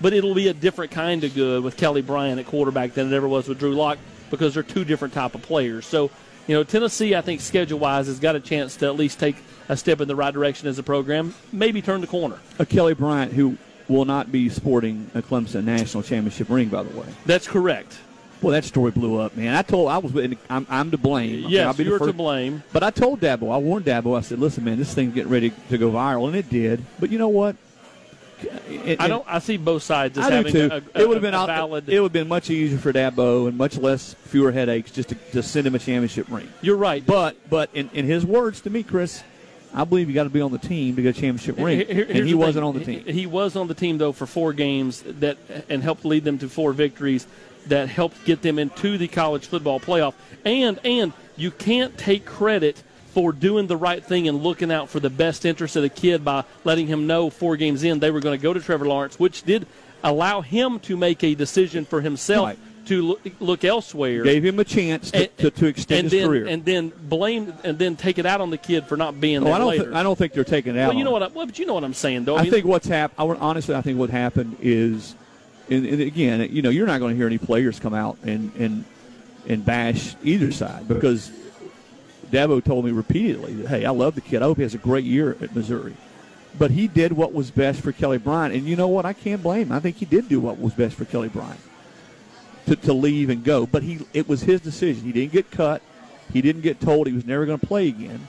[0.01, 3.15] but it'll be a different kind of good with Kelly Bryant at quarterback than it
[3.15, 3.97] ever was with Drew Lock
[4.29, 5.85] because they're two different type of players.
[5.85, 6.11] So,
[6.47, 9.37] you know, Tennessee, I think schedule wise, has got a chance to at least take
[9.69, 12.37] a step in the right direction as a program, maybe turn the corner.
[12.59, 16.99] A Kelly Bryant who will not be sporting a Clemson national championship ring, by the
[16.99, 17.07] way.
[17.25, 17.97] That's correct.
[18.41, 19.55] Well, that story blew up, man.
[19.55, 20.15] I told I was
[20.49, 21.45] I'm, I'm to blame.
[21.47, 22.63] Yes, I'll be you're to blame.
[22.71, 24.17] But I told Dabo, I warned Dabo.
[24.17, 26.83] I said, "Listen, man, this thing's getting ready to go viral," and it did.
[26.99, 27.55] But you know what?
[28.69, 29.25] It, I don't.
[29.27, 30.75] I see both sides as I having do too.
[30.75, 31.89] A, a, it would have been valid.
[31.89, 35.15] It would have been much easier for Dabo and much less fewer headaches just to,
[35.31, 36.47] to send him a championship ring.
[36.61, 37.03] You're right.
[37.03, 39.23] But but in, in his words to me, Chris,
[39.73, 42.05] I believe you got to be on the team to get a championship ring, Here,
[42.07, 43.03] and he wasn't on the team.
[43.05, 46.37] He, he was on the team though for four games that and helped lead them
[46.37, 47.25] to four victories
[47.69, 50.13] that helped get them into the college football playoff.
[50.45, 52.81] And and you can't take credit
[53.17, 56.23] for doing the right thing and looking out for the best interest of the kid
[56.23, 59.19] by letting him know four games in they were going to go to Trevor Lawrence,
[59.19, 59.65] which did
[60.03, 62.47] allow him to make a decision for himself.
[62.47, 62.59] Right.
[62.85, 66.25] To look, look, elsewhere, gave him a chance to, and, to, to extend his then,
[66.25, 69.39] career, and then blame and then take it out on the kid for not being
[69.39, 69.83] oh, there I don't later.
[69.83, 70.89] Th- I don't think they're taking it out.
[70.89, 71.23] Well, you know what?
[71.23, 72.37] I, well, but you know what I'm saying, though.
[72.37, 73.39] I, I mean, think what's happened.
[73.41, 75.15] Honestly, I think what happened is
[75.69, 78.53] and, and, again, you know, you're not going to hear any players come out and
[78.55, 78.85] and
[79.47, 81.31] and bash either side because
[82.31, 84.41] Dabo told me repeatedly that hey, I love the kid.
[84.41, 85.95] I hope he has a great year at Missouri.
[86.57, 89.05] But he did what was best for Kelly Bryant, and you know what?
[89.05, 89.71] I can't blame him.
[89.73, 91.59] I think he did do what was best for Kelly Bryant
[92.65, 93.65] to, to leave and go.
[93.65, 95.03] But he it was his decision.
[95.03, 95.81] He didn't get cut.
[96.31, 98.27] He didn't get told he was never going to play again.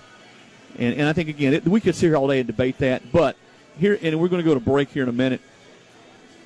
[0.79, 3.11] And, and I think again, it, we could sit here all day and debate that.
[3.11, 3.37] But
[3.79, 5.40] here, and we're going to go to break here in a minute.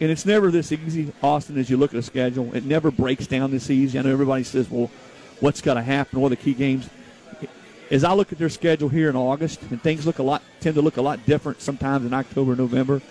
[0.02, 2.52] And it's never this easy, Austin, as you look at the schedule.
[2.54, 3.96] It never breaks down this easy.
[3.98, 4.90] I know everybody says, well,
[5.38, 6.20] what's got to happen?
[6.20, 6.90] What are the key games?
[7.92, 10.76] as I look at their schedule here in August, and things look a lot tend
[10.76, 13.02] to look a lot different sometimes in October, November.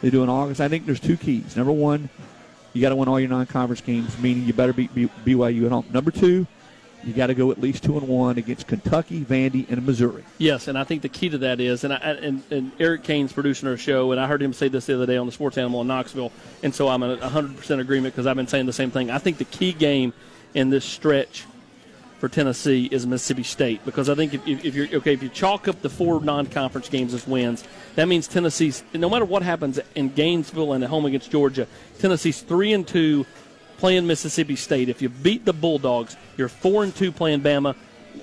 [0.00, 0.60] They do in August.
[0.60, 1.56] I think there's two keys.
[1.56, 2.08] Number one,
[2.72, 5.86] you got to win all your non-conference games, meaning you better beat BYU at home.
[5.92, 6.46] Number two,
[7.04, 10.24] you got to go at least two and one against Kentucky, Vandy, and Missouri.
[10.38, 13.32] Yes, and I think the key to that is, and, I, and, and Eric Kane's
[13.32, 15.58] producing our show, and I heard him say this the other day on the Sports
[15.58, 16.32] Animal in Knoxville,
[16.62, 19.10] and so I'm in 100% agreement because I've been saying the same thing.
[19.10, 20.12] I think the key game
[20.54, 21.44] in this stretch
[22.18, 25.68] for Tennessee is Mississippi State because I think if, if, you're okay, if you chalk
[25.68, 27.62] up the four non-conference games as wins,
[27.94, 31.68] that means Tennessee's no matter what happens in Gainesville and at home against Georgia,
[32.00, 33.24] Tennessee's three and two
[33.78, 34.88] playing Mississippi State.
[34.88, 37.74] If you beat the Bulldogs, you're four and two playing Bama.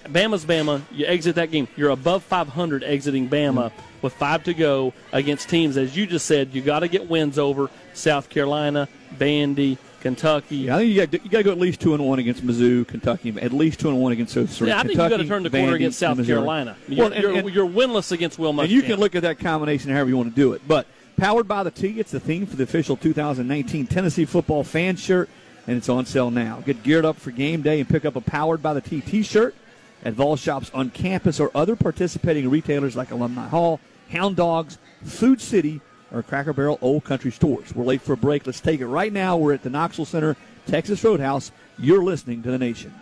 [0.03, 0.81] Bama's Bama.
[0.91, 1.67] You exit that game.
[1.75, 3.81] You're above 500 exiting Bama hmm.
[4.01, 6.53] with five to go against teams, as you just said.
[6.53, 8.87] You got to get wins over South Carolina,
[9.17, 10.57] Vandy, Kentucky.
[10.57, 12.45] Yeah, I think you got, you got to go at least two and one against
[12.45, 13.33] Mizzou, Kentucky.
[13.41, 14.67] At least two and one against those three.
[14.67, 16.77] Yeah, I think Kentucky, you got to turn the corner Vandy, against South Carolina.
[16.87, 18.63] You're, well, and, you're, you're, winless against Will Muschamp.
[18.63, 20.61] And you can look at that combination however you want to do it.
[20.67, 20.85] But
[21.17, 25.27] powered by the T, it's the theme for the official 2019 Tennessee football fan shirt
[25.67, 26.61] and it's on sale now.
[26.65, 29.23] Get geared up for game day and pick up a Powered by the T t
[29.23, 29.55] shirt
[30.03, 33.79] at Vol Shops on campus or other participating retailers like Alumni Hall,
[34.11, 35.81] Hound Dogs, Food City,
[36.13, 37.73] or Cracker Barrel Old Country stores.
[37.73, 38.45] We're late for a break.
[38.45, 39.37] Let's take it right now.
[39.37, 40.35] We're at the Knoxville Center,
[40.67, 41.51] Texas Roadhouse.
[41.77, 42.93] You're listening to the nation.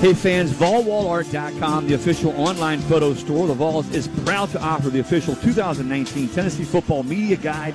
[0.00, 3.46] Hey fans, VolWallArt.com, the official online photo store.
[3.46, 7.74] The Vols is proud to offer the official 2019 Tennessee Football Media Guide.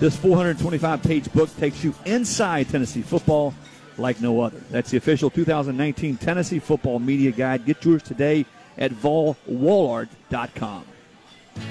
[0.00, 3.52] This 425 page book takes you inside Tennessee football
[3.98, 4.58] like no other.
[4.70, 7.66] That's the official 2019 Tennessee Football Media Guide.
[7.66, 8.46] Get yours today
[8.78, 10.84] at VolWallArt.com.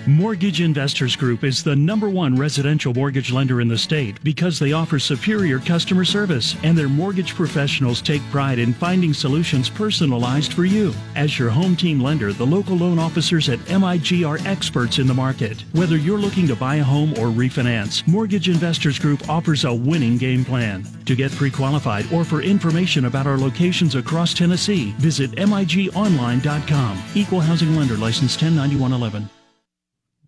[0.05, 4.73] Mortgage Investors Group is the number one residential mortgage lender in the state because they
[4.73, 10.65] offer superior customer service and their mortgage professionals take pride in finding solutions personalized for
[10.65, 10.93] you.
[11.15, 15.13] As your home team lender, the local loan officers at MIG are experts in the
[15.13, 15.63] market.
[15.73, 20.17] Whether you're looking to buy a home or refinance, Mortgage Investors Group offers a winning
[20.17, 20.85] game plan.
[21.05, 27.03] To get pre-qualified or for information about our locations across Tennessee, visit migonline.com.
[27.15, 29.36] Equal housing lender license 109111.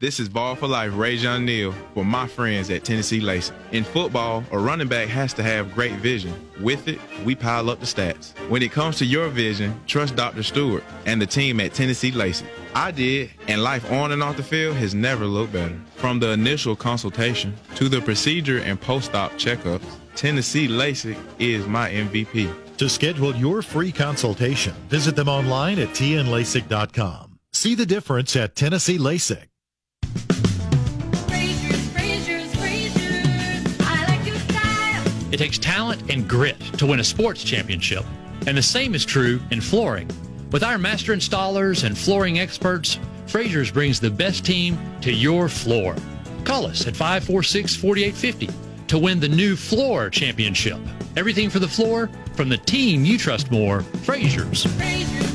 [0.01, 3.51] This is Ball for Life, Ray John Neal, for my friends at Tennessee LASIK.
[3.73, 6.33] In football, a running back has to have great vision.
[6.61, 8.31] With it, we pile up the stats.
[8.47, 10.41] When it comes to your vision, trust Dr.
[10.41, 12.45] Stewart and the team at Tennessee LASIK.
[12.73, 15.77] I did, and life on and off the field has never looked better.
[15.97, 19.83] From the initial consultation to the procedure and post-op checkups,
[20.15, 22.77] Tennessee LASIK is my MVP.
[22.77, 27.39] To schedule your free consultation, visit them online at tnlasik.com.
[27.51, 29.49] See the difference at Tennessee LASIK.
[35.31, 38.05] It takes talent and grit to win a sports championship.
[38.47, 40.09] And the same is true in flooring.
[40.51, 45.95] With our master installers and flooring experts, Frazier's brings the best team to your floor.
[46.43, 48.49] Call us at 546 4850
[48.87, 50.79] to win the new floor championship.
[51.15, 54.65] Everything for the floor from the team you trust more, Frazier's.
[54.65, 55.28] Frazier's.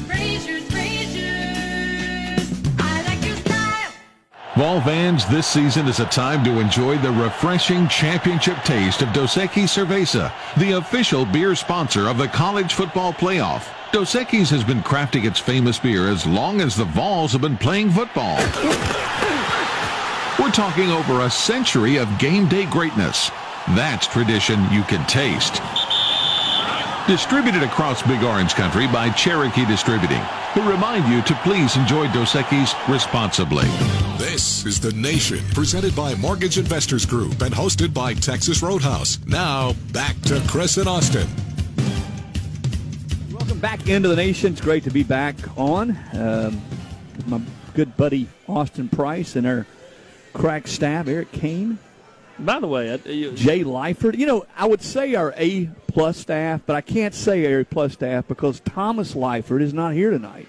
[4.56, 9.34] Vol fans, this season is a time to enjoy the refreshing championship taste of Dos
[9.34, 13.66] Equis Cerveza, the official beer sponsor of the college football playoff.
[13.90, 17.56] Dos Equis has been crafting its famous beer as long as the Vols have been
[17.56, 18.36] playing football.
[20.38, 23.32] We're talking over a century of game day greatness.
[23.70, 25.60] That's tradition you can taste.
[27.06, 30.22] Distributed across Big Orange Country by Cherokee Distributing,
[30.54, 33.66] who remind you to please enjoy Dos Equis responsibly.
[34.16, 39.18] This is The Nation, presented by Mortgage Investors Group and hosted by Texas Roadhouse.
[39.26, 41.28] Now, back to Chris and Austin.
[43.30, 44.52] Welcome back into The Nation.
[44.52, 45.98] It's great to be back on.
[46.14, 46.62] Um,
[47.26, 47.38] my
[47.74, 49.66] good buddy Austin Price and our
[50.32, 51.78] crack staff, Eric Cain,
[52.38, 54.16] by the way, you, Jay Lyford.
[54.18, 57.92] You know, I would say our A plus staff, but I can't say A plus
[57.94, 60.48] staff because Thomas Lyford is not here tonight.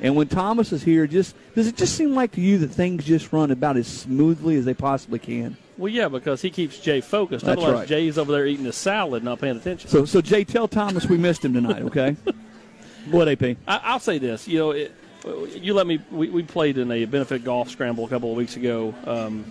[0.00, 3.04] And when Thomas is here, just does it just seem like to you that things
[3.04, 5.56] just run about as smoothly as they possibly can?
[5.76, 7.44] Well, yeah, because he keeps Jay focused.
[7.44, 7.88] That's Otherwise, right.
[7.88, 9.88] Jay's over there eating his salad, not paying attention.
[9.90, 12.16] So, so Jay, tell Thomas we missed him tonight, okay?
[13.10, 13.56] what, AP?
[13.66, 14.46] I, will say this.
[14.46, 14.92] You know, it,
[15.54, 16.00] you let me.
[16.10, 18.94] We, we, played in a benefit golf scramble a couple of weeks ago.
[19.06, 19.44] Um,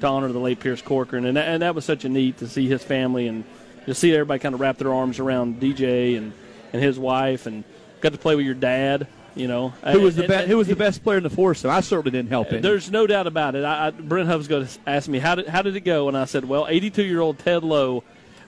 [0.00, 2.48] to honor the late Pierce Corcoran, and that, and that was such a neat to
[2.48, 3.44] see his family and
[3.86, 6.32] to see everybody kind of wrap their arms around DJ and,
[6.72, 7.64] and his wife, and
[8.00, 9.06] got to play with your dad.
[9.34, 10.48] You know, who was the best?
[10.48, 11.70] Who was the best player in the foursome?
[11.70, 12.60] I certainly didn't help it.
[12.60, 13.64] There's no doubt about it.
[13.64, 16.16] I, I, Brent Hubbs going to ask me how did how did it go, and
[16.16, 18.02] I said, well, 82 year old Ted Lowe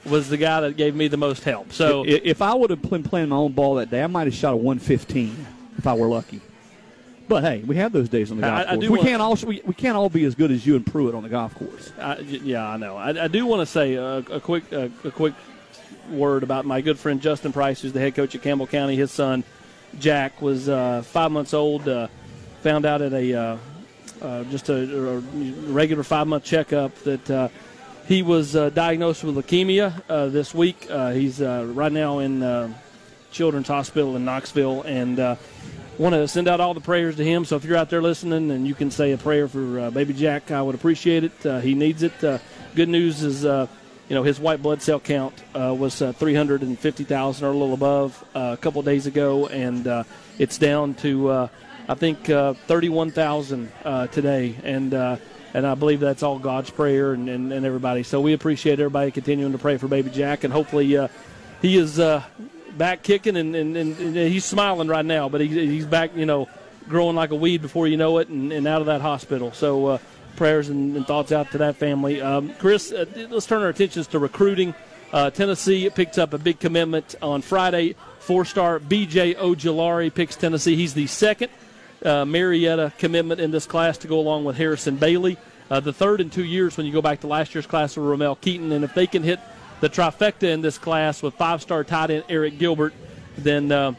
[0.04, 1.72] was the guy that gave me the most help.
[1.72, 4.26] So if, if I would have been playing my own ball that day, I might
[4.26, 5.46] have shot a 115
[5.78, 6.40] if I were lucky.
[7.30, 8.80] But hey, we have those days on the golf I- I course.
[8.80, 11.14] do we can't also we, we can't all be as good as you and Pruitt
[11.14, 11.92] on the golf course.
[11.96, 12.96] I, yeah, I know.
[12.96, 15.34] I, I do want to say a, a quick a, a quick
[16.10, 18.96] word about my good friend Justin Price, who's the head coach at Campbell County.
[18.96, 19.44] His son
[20.00, 21.88] Jack was uh, five months old.
[21.88, 22.08] Uh,
[22.62, 23.56] found out at a uh,
[24.20, 25.18] uh, just a, a
[25.70, 27.48] regular five month checkup that uh,
[28.08, 30.88] he was uh, diagnosed with leukemia uh, this week.
[30.90, 32.74] Uh, he's uh, right now in uh,
[33.30, 35.36] Children's Hospital in Knoxville, and uh,
[36.00, 37.44] want to send out all the prayers to him.
[37.44, 40.14] So if you're out there listening and you can say a prayer for uh, baby
[40.14, 41.46] Jack, I would appreciate it.
[41.46, 42.24] Uh, he needs it.
[42.24, 42.38] Uh,
[42.74, 43.66] good news is, uh,
[44.08, 48.24] you know, his white blood cell count uh, was uh, 350,000 or a little above
[48.34, 50.06] a couple days ago, and
[50.38, 51.50] it's down to
[51.86, 55.20] I think uh, 31,000 uh, today, and.
[55.52, 58.04] And I believe that's all God's prayer and, and, and everybody.
[58.04, 60.96] So we appreciate everybody continuing to pray for baby Jack, and hopefully
[61.60, 61.98] he is
[62.76, 66.26] back kicking and, and, and, and he's smiling right now, but he, he's back, you
[66.26, 66.48] know,
[66.88, 69.52] growing like a weed before you know it and, and out of that hospital.
[69.52, 69.98] So uh,
[70.36, 72.20] prayers and, and thoughts out to that family.
[72.20, 74.74] Um, Chris, uh, let's turn our attentions to recruiting.
[75.12, 77.96] Uh, Tennessee picked up a big commitment on Friday.
[78.20, 80.76] Four star BJ Ojulari picks Tennessee.
[80.76, 81.50] He's the second
[82.04, 85.36] uh, Marietta commitment in this class to go along with Harrison Bailey.
[85.70, 88.04] Uh, the third in two years when you go back to last year's class of
[88.04, 88.72] Ramel Keyton.
[88.72, 89.40] And if they can hit
[89.80, 92.94] the trifecta in this class with five star tight end Arik Gilbert,
[93.36, 93.94] then uh,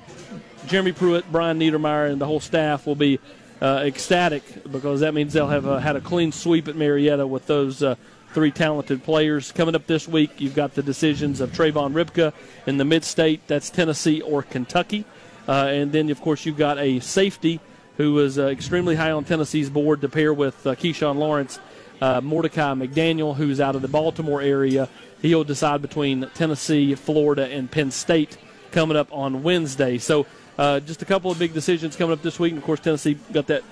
[0.68, 3.20] Jeremy Pruitt, Brian Niedermeyer, and the whole staff will be
[3.62, 7.46] uh, ecstatic because that means they'll have uh, had a clean sweep at Marietta with
[7.48, 7.96] those uh,
[8.34, 9.52] three talented players.
[9.52, 12.34] Coming up this week, you've got the decisions of Trayvon Ripka
[12.66, 13.42] in the mid state.
[13.48, 15.06] That's Tennessee or Kentucky.
[15.48, 17.60] Uh, and then, of course, you've got a safety
[17.98, 21.60] who is uh, extremely high on Tennessee's board to pair with Keyshawn Lawrence.
[22.02, 24.90] Mordecai McDaniel, who's out of the Baltimore area,
[25.22, 28.38] he'll decide between Tennessee, Florida, and Penn State
[28.72, 29.98] coming up on Wednesday.
[29.98, 30.26] So,
[30.58, 32.52] uh, just a couple of big decisions coming up this week.
[32.52, 33.64] And of course, Tennessee got that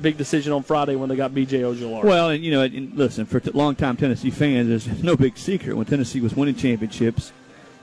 [0.00, 1.60] big decision on Friday when they got B.J.
[1.60, 2.04] Ojulari.
[2.04, 5.76] Well, and you know, and listen for t- longtime Tennessee fans, there's no big secret
[5.76, 7.32] when Tennessee was winning championships,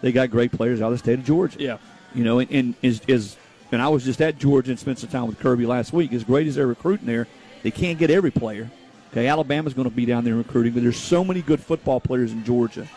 [0.02, 1.60] they got great players out of the state of Georgia.
[1.60, 1.78] Yeah.
[2.16, 3.38] You know, and, and is is
[3.72, 6.12] and I was just at Georgia and spent some time with Kirby last week.
[6.14, 7.28] As great as they're recruiting there,
[7.62, 8.70] they can't get every player.
[9.12, 12.32] Okay, Alabama's going to be down there recruiting, but there's so many good football players
[12.32, 12.88] in Georgia.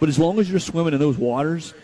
[0.00, 1.74] But as long as you're swimming in those waters,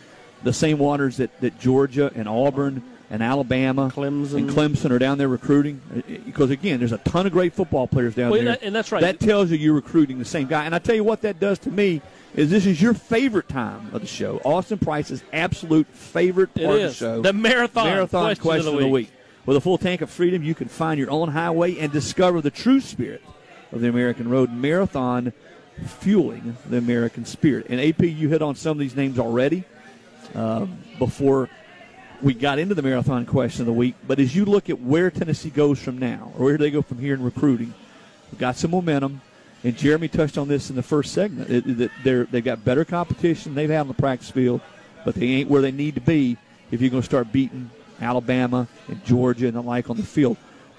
[0.43, 2.83] the same waters that, that Georgia and Auburn
[3.13, 4.35] and Alabama Clemson.
[4.35, 7.53] and Clemson are down there recruiting, eh, eh, because again, there's a ton of great
[7.53, 8.49] football players down Well, there.
[8.53, 9.01] and that- and that's right.
[9.01, 10.65] That tells you you're recruiting the same guy.
[10.65, 12.03] And I tell you what that does to me
[12.37, 14.41] is this is your favorite time of the show.
[14.45, 17.21] Austin Price's absolute favorite part of the show.
[17.21, 19.11] The marathon marathon question of the week.
[19.45, 22.51] With a full tank of freedom, you can find your own highway and discover the
[22.51, 23.23] true spirit
[23.73, 24.53] of the American road.
[24.53, 25.33] Marathon
[25.87, 27.67] fueling the American spirit.
[27.69, 29.65] And AP, you hit on some of these names already
[30.35, 31.49] um, before
[32.23, 33.95] we got into the marathon question of the week.
[34.07, 36.99] But as you look at where Tennessee goes from now, or where they go from
[36.99, 37.73] here in recruiting,
[38.31, 39.21] we've got some momentum.
[39.63, 41.49] And Jeremy touched on this in the first segment.
[41.49, 44.63] That they're they've got better competition they've had on the practice field,
[45.05, 46.39] but they ain't where they need to be
[46.71, 47.71] if you're going to start beating
[48.01, 50.39] Alabama and Georgia and the like on the field.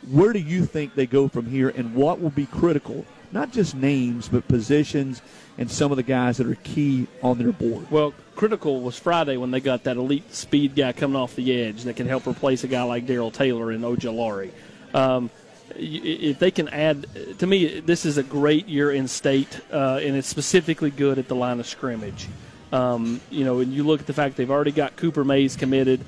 [0.09, 3.05] Where do you think they go from here, and what will be critical?
[3.31, 5.21] Not just names, but positions
[5.57, 7.89] and some of the guys that are key on their board.
[7.91, 11.83] Well, critical was Friday when they got that elite speed guy coming off the edge
[11.83, 14.51] that can help replace a guy like Darrell Taylor and Ojulari.
[14.93, 15.29] Um,
[15.75, 17.07] if they can add,
[17.39, 21.27] to me, this is a great year in state, uh, and it's specifically good at
[21.27, 22.27] the line of scrimmage.
[22.73, 26.01] Um, you know, and you look at the fact they've already got Cooper Mays committed.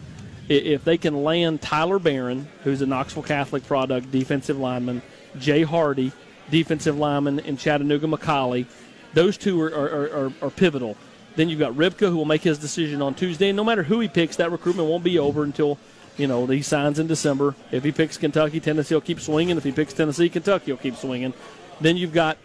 [0.50, 5.02] If they can land Tyler Baron, who's a Knoxville Catholic product, defensive lineman,
[5.40, 6.12] Jay Hardy,
[6.54, 8.68] defensive lineman, in Chattanooga McCallie,
[9.16, 10.96] those two are, are, are, are pivotal.
[11.36, 13.50] Then you've got Ripka, who will make his decision on Tuesday.
[13.50, 15.80] And no matter who he picks, that recruitment won't be over until
[16.16, 17.56] you know he signs in December.
[17.72, 19.58] If he picks Kentucky, Tennessee will keep swinging.
[19.58, 21.34] If he picks Tennessee, Kentucky will keep swinging.
[21.82, 22.38] Then you've got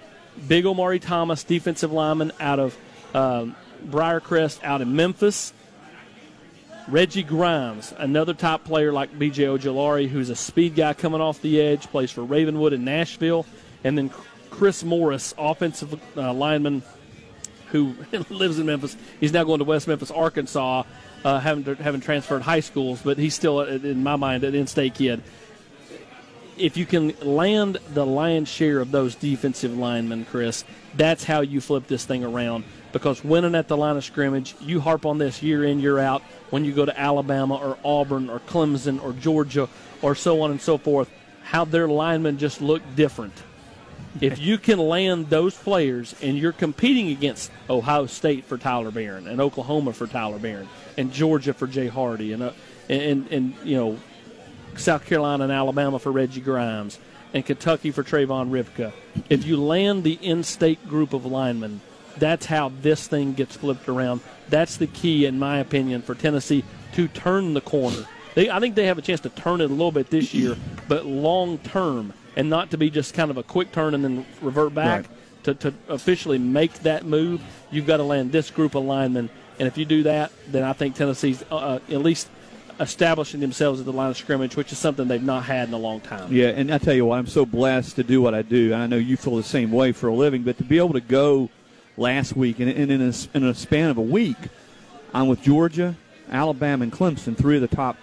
[0.46, 2.78] Big Omari Thomas, defensive lineman out of
[3.14, 3.54] um,
[3.86, 5.52] Briarcrest, out in Memphis.
[6.88, 9.44] Reggie Grimes, another top player like B.J.
[9.44, 13.44] Ojulari, who's a speed guy coming off the edge, plays for Ravenwood in Nashville,
[13.84, 14.10] and then
[14.50, 16.82] Chris Morris, offensive uh, lineman
[17.70, 17.94] who
[18.30, 18.96] lives in Memphis.
[19.20, 20.84] He's now going to West Memphis, Arkansas,
[21.24, 24.94] uh, having having transferred high schools, but he's still, uh, in my mind, an in-state
[24.94, 25.22] kid.
[26.56, 30.64] If you can land the lion's share of those defensive linemen, Chris,
[30.96, 32.64] that's how you flip this thing around.
[32.90, 36.22] Because winning at the line of scrimmage, you harp on this year in, year out.
[36.50, 39.68] When you go to Alabama or Auburn or Clemson or Georgia
[40.02, 41.08] or so on and so forth,
[41.44, 43.34] how their linemen just look different
[44.20, 49.26] if you can land those players and you're competing against Ohio State for Tyler Baron
[49.26, 52.52] and Oklahoma for Tyler Baron and Georgia for Jay Hardy and, uh,
[52.88, 53.98] and, and, you know,
[54.76, 56.98] South Carolina and Alabama for Reggie Grimes
[57.34, 58.92] and Kentucky for Trayvon Ripka,
[59.28, 61.80] if you land the in state group of linemen,
[62.16, 64.20] that's how this thing gets flipped around.
[64.48, 66.64] That's the key, in my opinion, for Tennessee
[66.94, 68.06] to turn the corner.
[68.34, 70.56] They, I think they have a chance to turn it a little bit this year,
[70.86, 74.26] but long term, and not to be just kind of a quick turn and then
[74.40, 75.06] revert back.
[75.06, 75.14] Right.
[75.44, 79.30] To, to officially make that move, you've got to land this group of linemen.
[79.58, 82.28] And if you do that, then I think Tennessee's uh, uh, at least
[82.80, 85.78] establishing themselves at the line of scrimmage, which is something they've not had in a
[85.78, 86.32] long time.
[86.32, 88.74] Yeah, and I tell you what, I'm so blessed to do what I do.
[88.74, 91.00] I know you feel the same way for a living, but to be able to
[91.00, 91.48] go
[91.96, 94.36] last week and, and in, a, in a span of a week,
[95.14, 95.96] I'm with Georgia,
[96.30, 97.96] Alabama, and Clemson, three of the top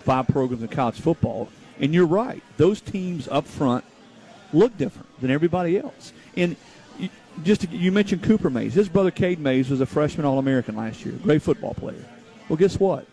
[0.00, 1.48] five programs in college football.
[1.80, 3.84] And you're right; those teams up front
[4.52, 6.12] look different than everybody else.
[6.36, 6.56] And
[7.44, 8.74] just to, you mentioned Cooper Mays.
[8.74, 12.04] His brother Cade Mays was a freshman All-American last year, great football player.
[12.48, 13.06] Well, guess what?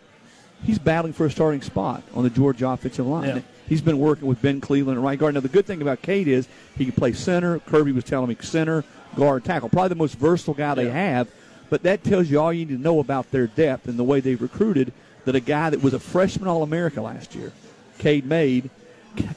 [0.63, 3.27] He's battling for a starting spot on the Georgia offensive line.
[3.27, 3.41] Yeah.
[3.67, 5.33] He's been working with Ben Cleveland and right guard.
[5.33, 6.47] Now, the good thing about Cade is
[6.77, 7.59] he can play center.
[7.59, 8.83] Kirby was telling me center,
[9.15, 9.69] guard, tackle.
[9.69, 11.27] Probably the most versatile guy they have.
[11.69, 14.21] But that tells you all you need to know about their depth and the way
[14.21, 14.93] they've recruited.
[15.25, 17.51] That a guy that was a freshman All America last year,
[17.97, 18.63] Cade Mays,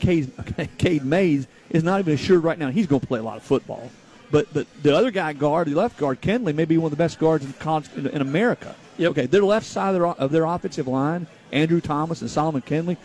[0.01, 0.31] Cade,
[0.79, 3.43] Cade Mays is not even assured right now he's going to play a lot of
[3.43, 3.91] football.
[4.31, 7.03] But but the other guy guard, the left guard, Kindley, may be one of the
[7.03, 7.55] best guards in
[7.97, 8.75] in, in America.
[8.99, 9.11] Yep.
[9.13, 12.97] Okay, their left side of their, of their offensive line, Andrew Thomas and Solomon Kindley.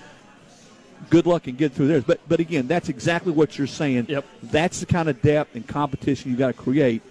[1.10, 2.04] Good luck and get through theirs.
[2.06, 4.08] But but again, that's exactly what you're saying.
[4.10, 4.26] Yep.
[4.44, 7.02] That's the kind of depth and competition you've got to create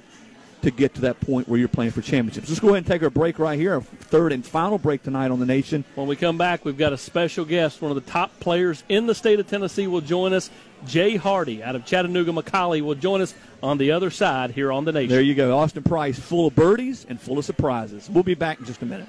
[0.62, 2.48] to get to that point where you're playing for championships.
[2.48, 5.30] Let's go ahead and take our break right here, our third and final break tonight
[5.30, 5.84] on the nation.
[5.94, 7.82] When we come back, we've got a special guest.
[7.82, 10.50] One of the top players in the state of Tennessee will join us.
[10.86, 14.84] Jay Hardy out of Chattanooga, McCallie will join us on the other side here on
[14.84, 15.10] the Nation.
[15.10, 15.56] There you go.
[15.56, 18.10] Austin Price, full of birdies and full of surprises.
[18.10, 19.06] We'll be back in just a minute.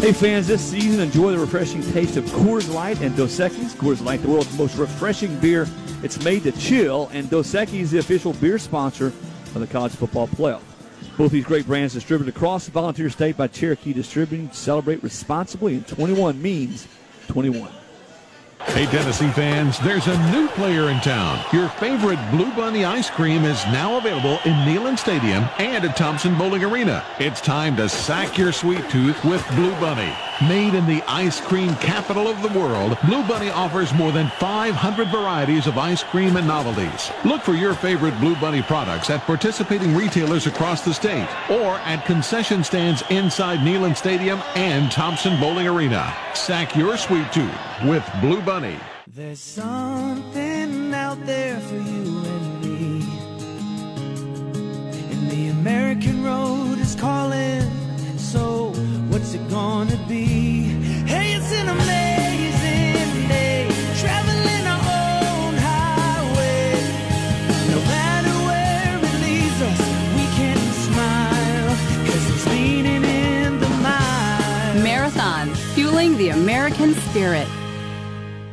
[0.00, 3.74] Hey fans, this season enjoy the refreshing taste of Coors Light and Dos Equis.
[3.74, 5.68] Coors Light, the world's most refreshing beer.
[6.02, 9.92] It's made to chill, and Dos Equis is the official beer sponsor of the college
[9.92, 10.62] football playoff.
[11.18, 14.50] Both these great brands distributed across the volunteer state by Cherokee Distributing.
[14.52, 16.88] Celebrate responsibly, and 21 means
[17.28, 17.70] 21.
[18.66, 21.42] Hey, Tennessee fans, there's a new player in town.
[21.52, 26.36] Your favorite Blue Bunny ice cream is now available in Neyland Stadium and at Thompson
[26.36, 27.04] Bowling Arena.
[27.18, 30.14] It's time to sack your sweet tooth with Blue Bunny.
[30.48, 35.08] Made in the ice cream capital of the world, Blue Bunny offers more than 500
[35.08, 37.10] varieties of ice cream and novelties.
[37.26, 42.06] Look for your favorite Blue Bunny products at participating retailers across the state or at
[42.06, 46.10] concession stands inside Neyland Stadium and Thompson Bowling Arena.
[46.32, 47.52] Sack your sweet tooth
[47.84, 48.78] with Blue Bunny.
[49.06, 53.02] There's something out there for you and me.
[55.12, 57.70] And the American road is calling.
[58.16, 58.69] So
[59.30, 60.62] what's it gonna be?
[61.06, 63.68] Hey, it's an amazing day.
[64.00, 66.72] Traveling our own highway.
[67.70, 69.78] No matter where it leads us,
[70.16, 71.76] we can smile.
[72.06, 74.82] Cause it's leaning in the mile.
[74.82, 77.46] Marathon, fueling the American spirit.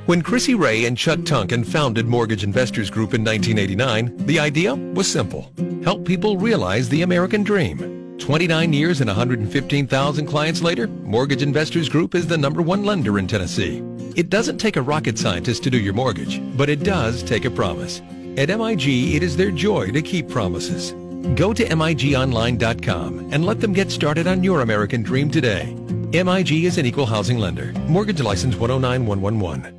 [0.06, 5.12] When Chrissy Ray and Chuck Tunkin founded Mortgage Investors Group in 1989, the idea was
[5.12, 5.52] simple.
[5.84, 7.97] Help people realize the American dream.
[8.20, 13.28] 29 years and 115,000 clients later, Mortgage Investors Group is the number one lender in
[13.28, 13.84] Tennessee.
[14.16, 17.52] It doesn't take a rocket scientist to do your mortgage, but it does take a
[17.52, 18.02] promise.
[18.38, 20.92] At MIG, it is their joy to keep promises.
[21.36, 25.74] Go to MIGOnline.com and let them get started on your American dream today.
[26.12, 27.74] MIG is an equal housing lender.
[27.88, 29.77] Mortgage license 109111.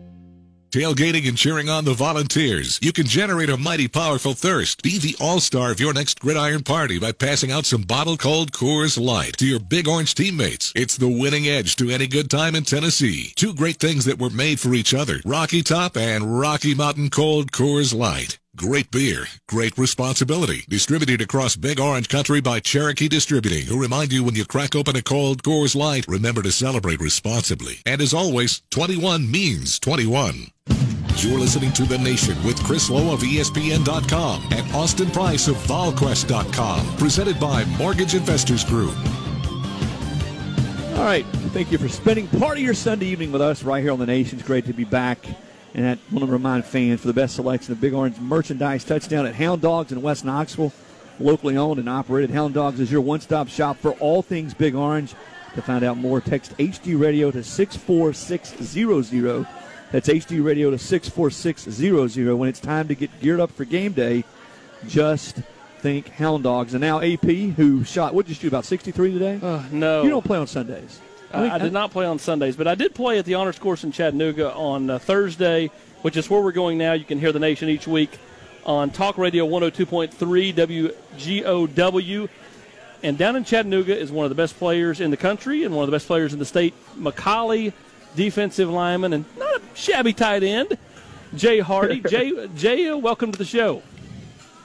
[0.70, 2.78] Tailgating and cheering on the volunteers.
[2.82, 4.82] You can generate a mighty powerful thirst.
[4.82, 9.02] Be the all-star of your next gridiron party by passing out some bottle cold Coors
[9.02, 10.72] Light to your Big Orange teammates.
[10.76, 13.32] It's the winning edge to any good time in Tennessee.
[13.34, 15.20] Two great things that were made for each other.
[15.24, 18.38] Rocky Top and Rocky Mountain Cold Coors Light.
[18.58, 20.64] Great beer, great responsibility.
[20.68, 24.96] Distributed across Big Orange Country by Cherokee Distributing, who remind you when you crack open
[24.96, 27.74] a cold Coors Light, remember to celebrate responsibly.
[27.86, 30.48] And as always, 21 means 21.
[31.18, 36.96] You're listening to The Nation with Chris Low of ESPN.com and Austin Price of VolQuest.com.
[36.96, 38.96] Presented by Mortgage Investors Group.
[40.96, 41.24] All right.
[41.52, 44.06] Thank you for spending part of your Sunday evening with us right here on the
[44.06, 44.40] Nation.
[44.40, 45.18] It's great to be back.
[45.78, 49.26] And I want to remind fans for the best selection of Big Orange merchandise touchdown
[49.26, 50.72] at Hound Dogs in West Knoxville.
[51.20, 52.30] locally owned and operated.
[52.30, 55.14] Hound Dogs is your one-stop shop for all things Big Orange.
[55.54, 59.46] To find out more, text HD Radio to 64600.
[59.92, 62.34] That's HD Radio to 64600.
[62.34, 64.24] When it's time to get geared up for game day,
[64.88, 65.42] just
[65.78, 66.74] think Hound Dogs.
[66.74, 69.38] And now AP, who shot, what did you shoot, about 63 today?
[69.40, 70.02] Uh, no.
[70.02, 70.98] You don't play on Sundays.
[71.32, 73.84] I, I, did not play on Sundays, but I did play at the Honors Course
[73.84, 75.70] in Chattanooga on uh, Thursday,
[76.02, 76.94] which is where we're going now.
[76.94, 78.18] You can hear the nation each week
[78.64, 82.28] on Talk Radio 102.3 WGOW.
[83.02, 85.84] And down in Chattanooga is one of the best players in the country and one
[85.84, 87.72] of the best players in the state, McCallie,
[88.16, 90.76] defensive lineman, and not a shabby tight end,
[91.34, 92.00] Jay Hardy.
[92.08, 93.82] Jay, Jay, uh, welcome to the show.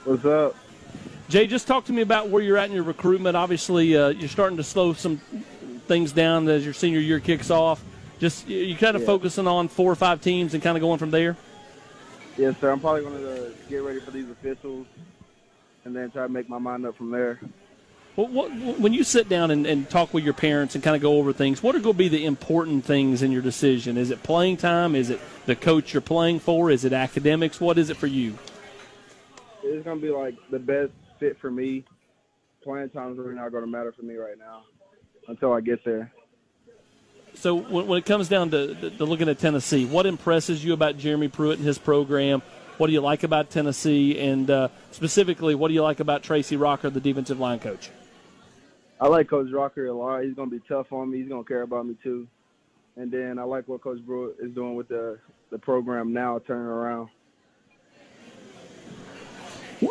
[0.04, 0.56] What's up?
[1.28, 3.36] Jay, just talk to me about where you're at in your recruitment.
[3.36, 5.20] Obviously, uh, you're starting to slow some
[5.86, 7.82] things down as your senior year kicks off.
[8.18, 9.06] Just you kind of Yeah.
[9.06, 11.36] focusing on four or five teams and kind of going from there.
[12.36, 12.70] Yes, sir.
[12.70, 14.86] I'm probably going to uh, get ready for these officials
[15.84, 17.38] and then try to make my mind up from there.
[18.16, 21.02] What, what, when you sit down and, and talk with your parents and kind of
[21.02, 23.96] go over things, what are going to be the important things in your decision?
[23.96, 24.94] Is it playing time?
[24.94, 26.70] Is it the coach you're playing for?
[26.70, 27.60] Is it academics?
[27.60, 28.38] What is it for you?
[29.64, 31.84] It's going to be like the best fit for me.
[32.62, 34.62] Playing time's really not going to matter for me right now
[35.28, 36.12] until I get there.
[37.34, 40.72] So when, when it comes down to, to, to looking at Tennessee, what impresses you
[40.72, 42.42] about Jeremy Pruitt and his program?
[42.78, 44.18] What do you like about Tennessee?
[44.18, 47.90] And uh, specifically, what do you like about Tracy Rocker, the defensive line coach?
[49.00, 50.22] I like Coach Rocker a lot.
[50.22, 51.18] He's going to be tough on me.
[51.18, 52.26] He's going to care about me too.
[52.96, 55.18] And then I like what Coach Brewer is doing with the
[55.50, 57.08] the program now, turning around.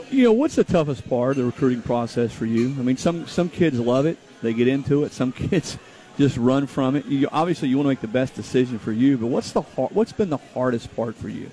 [0.09, 2.69] You know, what's the toughest part of the recruiting process for you?
[2.79, 5.11] I mean, some some kids love it; they get into it.
[5.11, 5.77] Some kids
[6.17, 7.05] just run from it.
[7.05, 9.17] You, obviously, you want to make the best decision for you.
[9.17, 11.49] But what's the har- what's been the hardest part for you?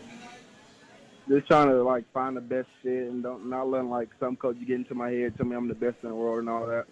[1.28, 4.56] Just trying to like find the best fit and don't not letting like some coach
[4.66, 6.86] get into my head, tell me I'm the best in the world and all that.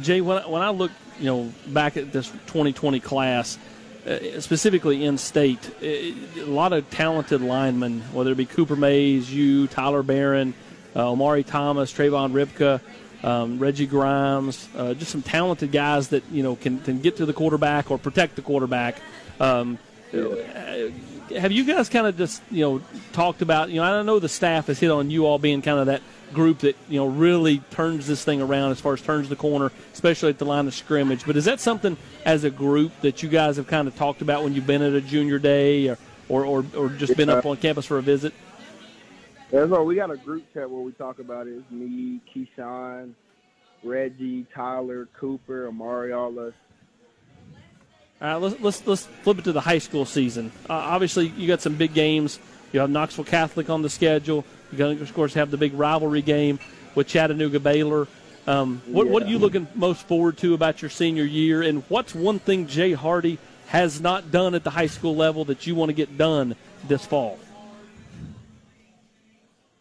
[0.00, 3.58] Jay, when I, when I look, you know, back at this 2020 class,
[4.06, 9.32] uh, specifically in state, uh, a lot of talented linemen, whether it be Cooper Mays,
[9.32, 10.54] you, Tyler Baron,
[10.94, 12.80] uh, Omari Thomas, Trayvon Ripka,
[13.22, 17.26] um, Reggie Grimes, uh, just some talented guys that you know can, can get to
[17.26, 19.00] the quarterback or protect the quarterback.
[19.38, 19.78] Um,
[20.12, 20.90] uh,
[21.36, 24.28] have you guys kind of just you know talked about you know I know the
[24.28, 26.02] staff has hit on you all being kind of that
[26.32, 29.70] group that you know really turns this thing around as far as turns the corner,
[29.92, 31.24] especially at the line of scrimmage.
[31.26, 34.42] But is that something as a group that you guys have kind of talked about
[34.42, 35.98] when you've been at a junior day or
[36.28, 38.32] or, or, or just been up on campus for a visit?
[39.50, 39.84] That's all.
[39.84, 41.54] We got a group chat where we talk about it.
[41.54, 43.14] It's me, Keyshawn,
[43.82, 46.54] Reggie, Tyler, Cooper, Omari, all us.
[48.22, 50.52] All right, let's, let's let's flip it to the high school season.
[50.68, 52.38] Uh, obviously, you got some big games.
[52.72, 54.44] You have Knoxville Catholic on the schedule.
[54.70, 56.60] You're going to, of course, have the big rivalry game
[56.94, 58.06] with Chattanooga Baylor.
[58.46, 61.62] Um, what, what are you looking most forward to about your senior year?
[61.62, 65.66] And what's one thing Jay Hardy has not done at the high school level that
[65.66, 66.54] you want to get done
[66.86, 67.38] this fall?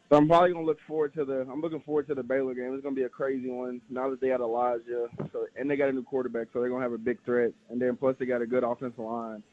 [0.09, 1.41] So I'm probably gonna look forward to the.
[1.41, 2.73] I'm looking forward to the Baylor game.
[2.73, 3.79] It's gonna be a crazy one.
[3.91, 6.81] Now that they had Elijah, so and they got a new quarterback, so they're gonna
[6.81, 7.51] have a big threat.
[7.69, 9.43] And then plus they got a good offensive line.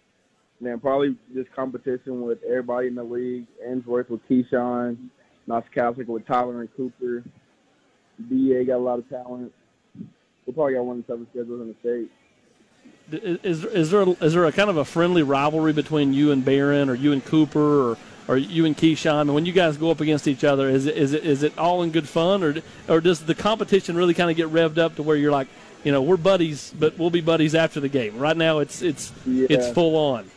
[0.58, 3.46] And then probably just competition with everybody in the league.
[3.66, 5.10] Ainsworth with Keyshawn,
[5.74, 7.22] Catholic with Tyler and Cooper.
[8.18, 9.52] BA got a lot of talent.
[10.46, 12.08] We probably got one of the toughest schedules in the
[13.10, 13.42] state.
[13.44, 16.88] Is, is there is there a kind of a friendly rivalry between you and Baron,
[16.88, 17.98] or you and Cooper, or
[18.28, 19.22] or you and Keyshawn?
[19.22, 21.56] And when you guys go up against each other, is it is it is it
[21.58, 22.54] all in good fun, or
[22.88, 25.48] or does the competition really kind of get revved up to where you're like,
[25.84, 28.18] you know, we're buddies, but we'll be buddies after the game.
[28.18, 30.30] Right now, it's it's it's full on.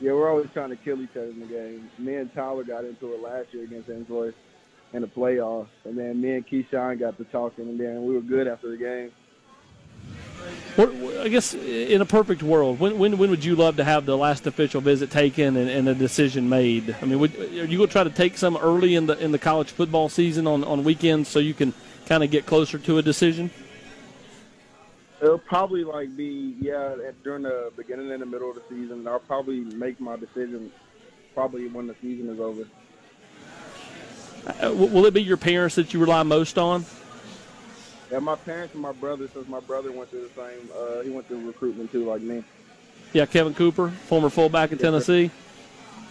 [0.00, 1.90] Yeah, we're always trying to kill each other in the game.
[1.98, 4.34] Me and Tyler got into it last year against Ainsworth
[4.92, 8.20] in the playoffs, and then me and Keyshawn got to talking, and then we were
[8.20, 9.10] good after the game.
[10.76, 14.06] What, I guess in a perfect world, when, when when would you love to have
[14.06, 16.94] the last official visit taken and, and a decision made?
[17.02, 19.32] I mean, would, are you going to try to take some early in the in
[19.32, 21.74] the college football season on, on weekends so you can
[22.06, 23.50] kind of get closer to a decision?
[25.20, 29.06] It'll probably like be yeah at- during the beginning and the middle of the season.
[29.08, 30.70] I'll probably make my decision
[31.34, 32.64] probably when the season is over.
[34.46, 36.84] Uh, will it be your parents that you rely most on?
[38.10, 41.10] Yeah, my parents and my brother, since my brother went through the same, uh, he
[41.10, 42.42] went through recruitment too, like me.
[43.12, 45.30] Yeah, Kevin Cooper, former fullback in Tennessee.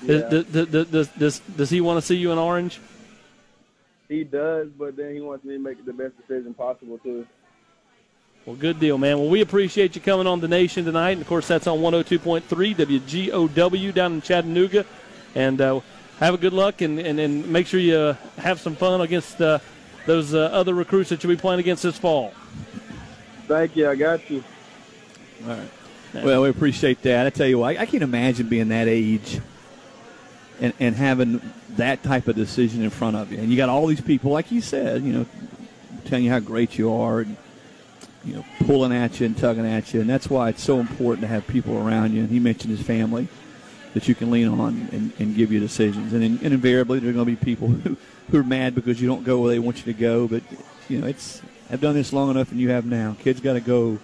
[0.03, 0.29] Yeah.
[0.29, 2.79] Does, does, does, does, does he want to see you in Orange?
[4.07, 7.25] He does, but then he wants me to make the best decision possible too.
[8.45, 9.19] Well, good deal, man.
[9.19, 11.11] Well, we appreciate you coming on the nation tonight.
[11.11, 12.43] And, of course, that's on 102.3
[12.75, 14.85] WGOW down in Chattanooga.
[15.35, 15.81] And uh,
[16.19, 19.59] have a good luck and, and, and make sure you have some fun against uh,
[20.07, 22.33] those uh, other recruits that you'll be playing against this fall.
[23.47, 23.87] Thank you.
[23.87, 24.43] I got you.
[25.43, 25.69] All right.
[26.13, 27.27] Well, we appreciate that.
[27.27, 29.39] I tell you what, I, I can't imagine being that age
[30.59, 31.41] and, and having
[31.71, 33.37] that type of decision in front of you.
[33.37, 35.25] And you got all these people, like you said, you know,
[36.05, 37.37] telling you how great you are and,
[38.25, 40.01] you know, pulling at you and tugging at you.
[40.01, 42.21] And that's why it's so important to have people around you.
[42.21, 43.27] And he mentioned his family
[43.93, 46.13] that you can lean on and, and give you decisions.
[46.13, 47.97] And, in, and invariably, there are going to be people who,
[48.29, 50.27] who are mad because you don't go where they want you to go.
[50.27, 50.43] But,
[50.89, 53.15] you know, it's I've done this long enough and you have now.
[53.19, 53.99] Kids got to go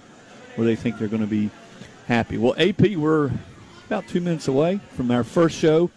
[0.55, 1.49] where they think they're going to be
[2.07, 2.37] happy.
[2.37, 3.31] Well, AP, we're
[3.87, 5.89] about two minutes away from our first show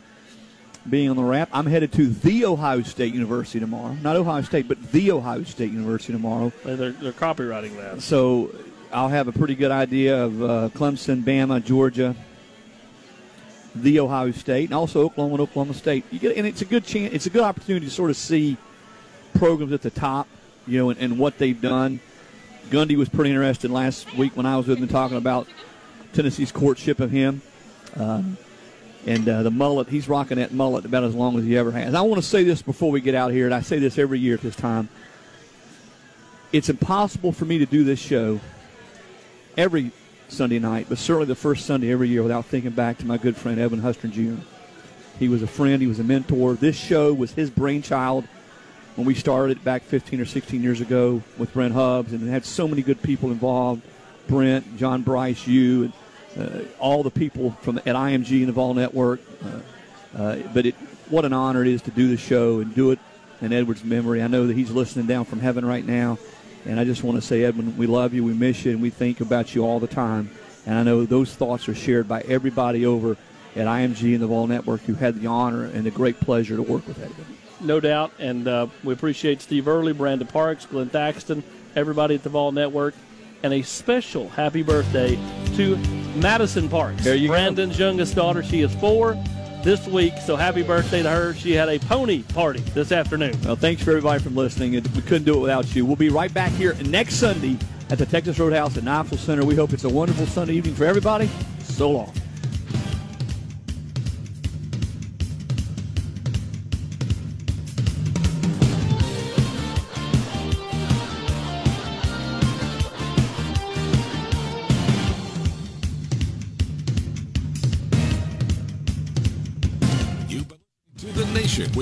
[0.89, 1.49] being on the wrap.
[1.53, 3.97] I'm headed to the Ohio State University tomorrow.
[4.03, 6.53] Not Ohio State, but the Ohio State University tomorrow.
[6.65, 8.03] They're, they're copywriting that.
[8.03, 8.55] So
[8.93, 12.15] I'll have a pretty good idea of uh, Clemson, Bama, Georgia,
[13.83, 16.05] the Ohio State, and also Oklahoma and Oklahoma State.
[16.11, 17.13] You get, and it's a good chance.
[17.13, 18.57] It's a good opportunity to sort of see
[19.35, 20.29] programs at the top,
[20.67, 22.01] you know, and, and what they've done.
[22.71, 25.47] Gundy was pretty interested last week when I was with him talking about
[26.13, 27.43] Tennessee's courtship of him.
[27.95, 28.37] Um,
[29.07, 31.95] and uh, the mullet, he's rocking that mullet about as long as he ever has.
[31.95, 34.19] I want to say this before we get out here, and I say this every
[34.19, 34.89] year at this time.
[36.53, 38.41] It's impossible for me to do this show
[39.57, 39.93] every
[40.29, 43.37] Sunday night, but certainly the first Sunday every year without thinking back to my good
[43.37, 44.43] friend Edwin Huston Jr.
[45.19, 46.55] He was a friend, he was a mentor.
[46.55, 48.27] This show was his brainchild
[48.97, 52.45] when we started it back 15 or 16 years ago with Brent Hubbs, and had
[52.45, 53.83] so many good people involved
[54.27, 55.93] Brent, John Bryce, you, and
[56.39, 59.21] uh, all the people from at IMG and the Vol Network.
[59.45, 60.75] Uh, uh, but it,
[61.09, 62.99] what an honor it is to do the show and do it
[63.41, 64.23] in Edwin's memory.
[64.23, 66.19] I know that he's listening down from heaven right now,
[66.67, 68.91] and I just want to say, Edwin, we love you, we miss you, and we
[68.91, 70.31] think about you all the time.
[70.67, 73.17] And I know those thoughts are shared by everybody over
[73.55, 76.63] at IMG and the Vol Network who had the honor and the great pleasure to
[76.63, 77.27] work with Edwin.
[77.61, 81.43] No doubt, and uh, we appreciate Steve Early, Brandon Parks, Glenn Thaxton,
[81.75, 82.95] everybody at the Vol Network
[83.43, 85.17] and a special happy birthday
[85.57, 85.77] to
[86.17, 87.05] Madison Parks.
[87.05, 87.87] There you Brandon's go.
[87.87, 88.43] youngest daughter.
[88.43, 89.17] She is four
[89.67, 91.35] this week, so happy birthday to her.
[91.35, 93.37] She had a pony party this afternoon.
[93.45, 94.75] Well, thanks for everybody for listening.
[94.75, 95.85] We couldn't do it without you.
[95.85, 97.59] We'll be right back here next Sunday
[97.91, 99.45] at the Texas Roadhouse at Knoxville Center.
[99.45, 101.29] We hope it's a wonderful Sunday evening for everybody.
[101.63, 102.13] So long.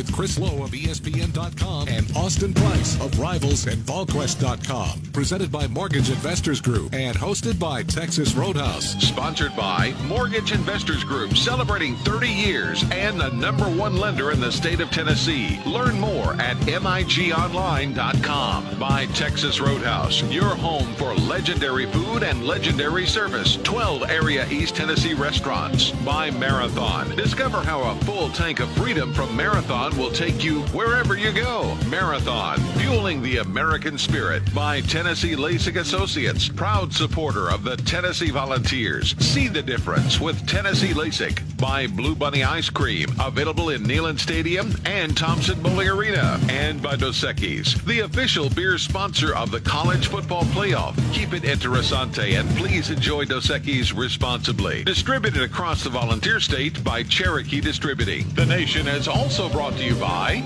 [0.05, 5.01] With Chris Low of ESPN.com and Austin Price of Rivals and VolQuest.com.
[5.15, 9.03] Presented by Mortgage Investors Group and hosted by Texas Roadhouse.
[9.03, 14.53] Sponsored by Mortgage Investors Group, celebrating 30 years and the number one lender in the
[14.53, 15.59] state of Tennessee.
[15.65, 18.79] Learn more at MIGOnline.com.
[18.79, 23.57] By Texas Roadhouse, your home for legendary food and legendary service.
[23.63, 25.93] 12 area East Tennessee restaurants.
[26.05, 27.17] By Marathon.
[27.17, 31.77] Discover how a full tank of freedom from Marathon will take you wherever you go.
[31.89, 34.43] Marathon, fueling the American spirit.
[34.55, 39.15] By Tennessee LASIK Associates, proud supporter of the Tennessee Volunteers.
[39.19, 41.59] See the difference with Tennessee LASIK.
[41.59, 46.41] By Blue Bunny Ice Cream, available in Neyland Stadium and Thompson Bowling Arena.
[46.49, 50.95] And by Dos Equis, the official beer sponsor of the College Football Playoff.
[51.13, 54.85] Keep it interessante and please enjoy Dos Equis responsibly.
[54.85, 58.29] Distributed across the volunteer state by Cherokee Distributing.
[58.35, 60.43] The Nation is also brought to you by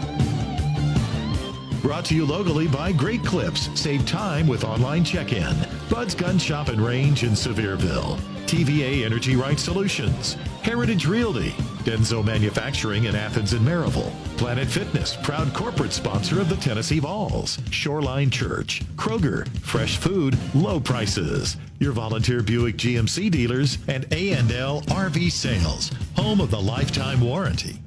[1.82, 3.70] Brought to you locally by Great Clips.
[3.80, 5.57] Save time with online check-in.
[5.89, 8.18] Bud's Gun Shop and Range in Sevierville.
[8.47, 10.34] TVA Energy Right Solutions.
[10.62, 11.51] Heritage Realty.
[11.84, 14.12] Denso Manufacturing in Athens and Maryville.
[14.36, 17.59] Planet Fitness, proud corporate sponsor of the Tennessee Vols.
[17.70, 18.82] Shoreline Church.
[18.97, 19.49] Kroger.
[19.61, 21.57] Fresh food, low prices.
[21.78, 25.93] Your volunteer Buick GMC dealers and A&L RV Sales.
[26.16, 27.78] Home of the lifetime warranty.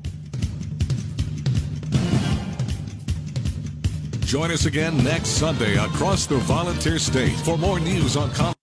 [4.32, 8.61] Join us again next Sunday across the Volunteer State for more news on.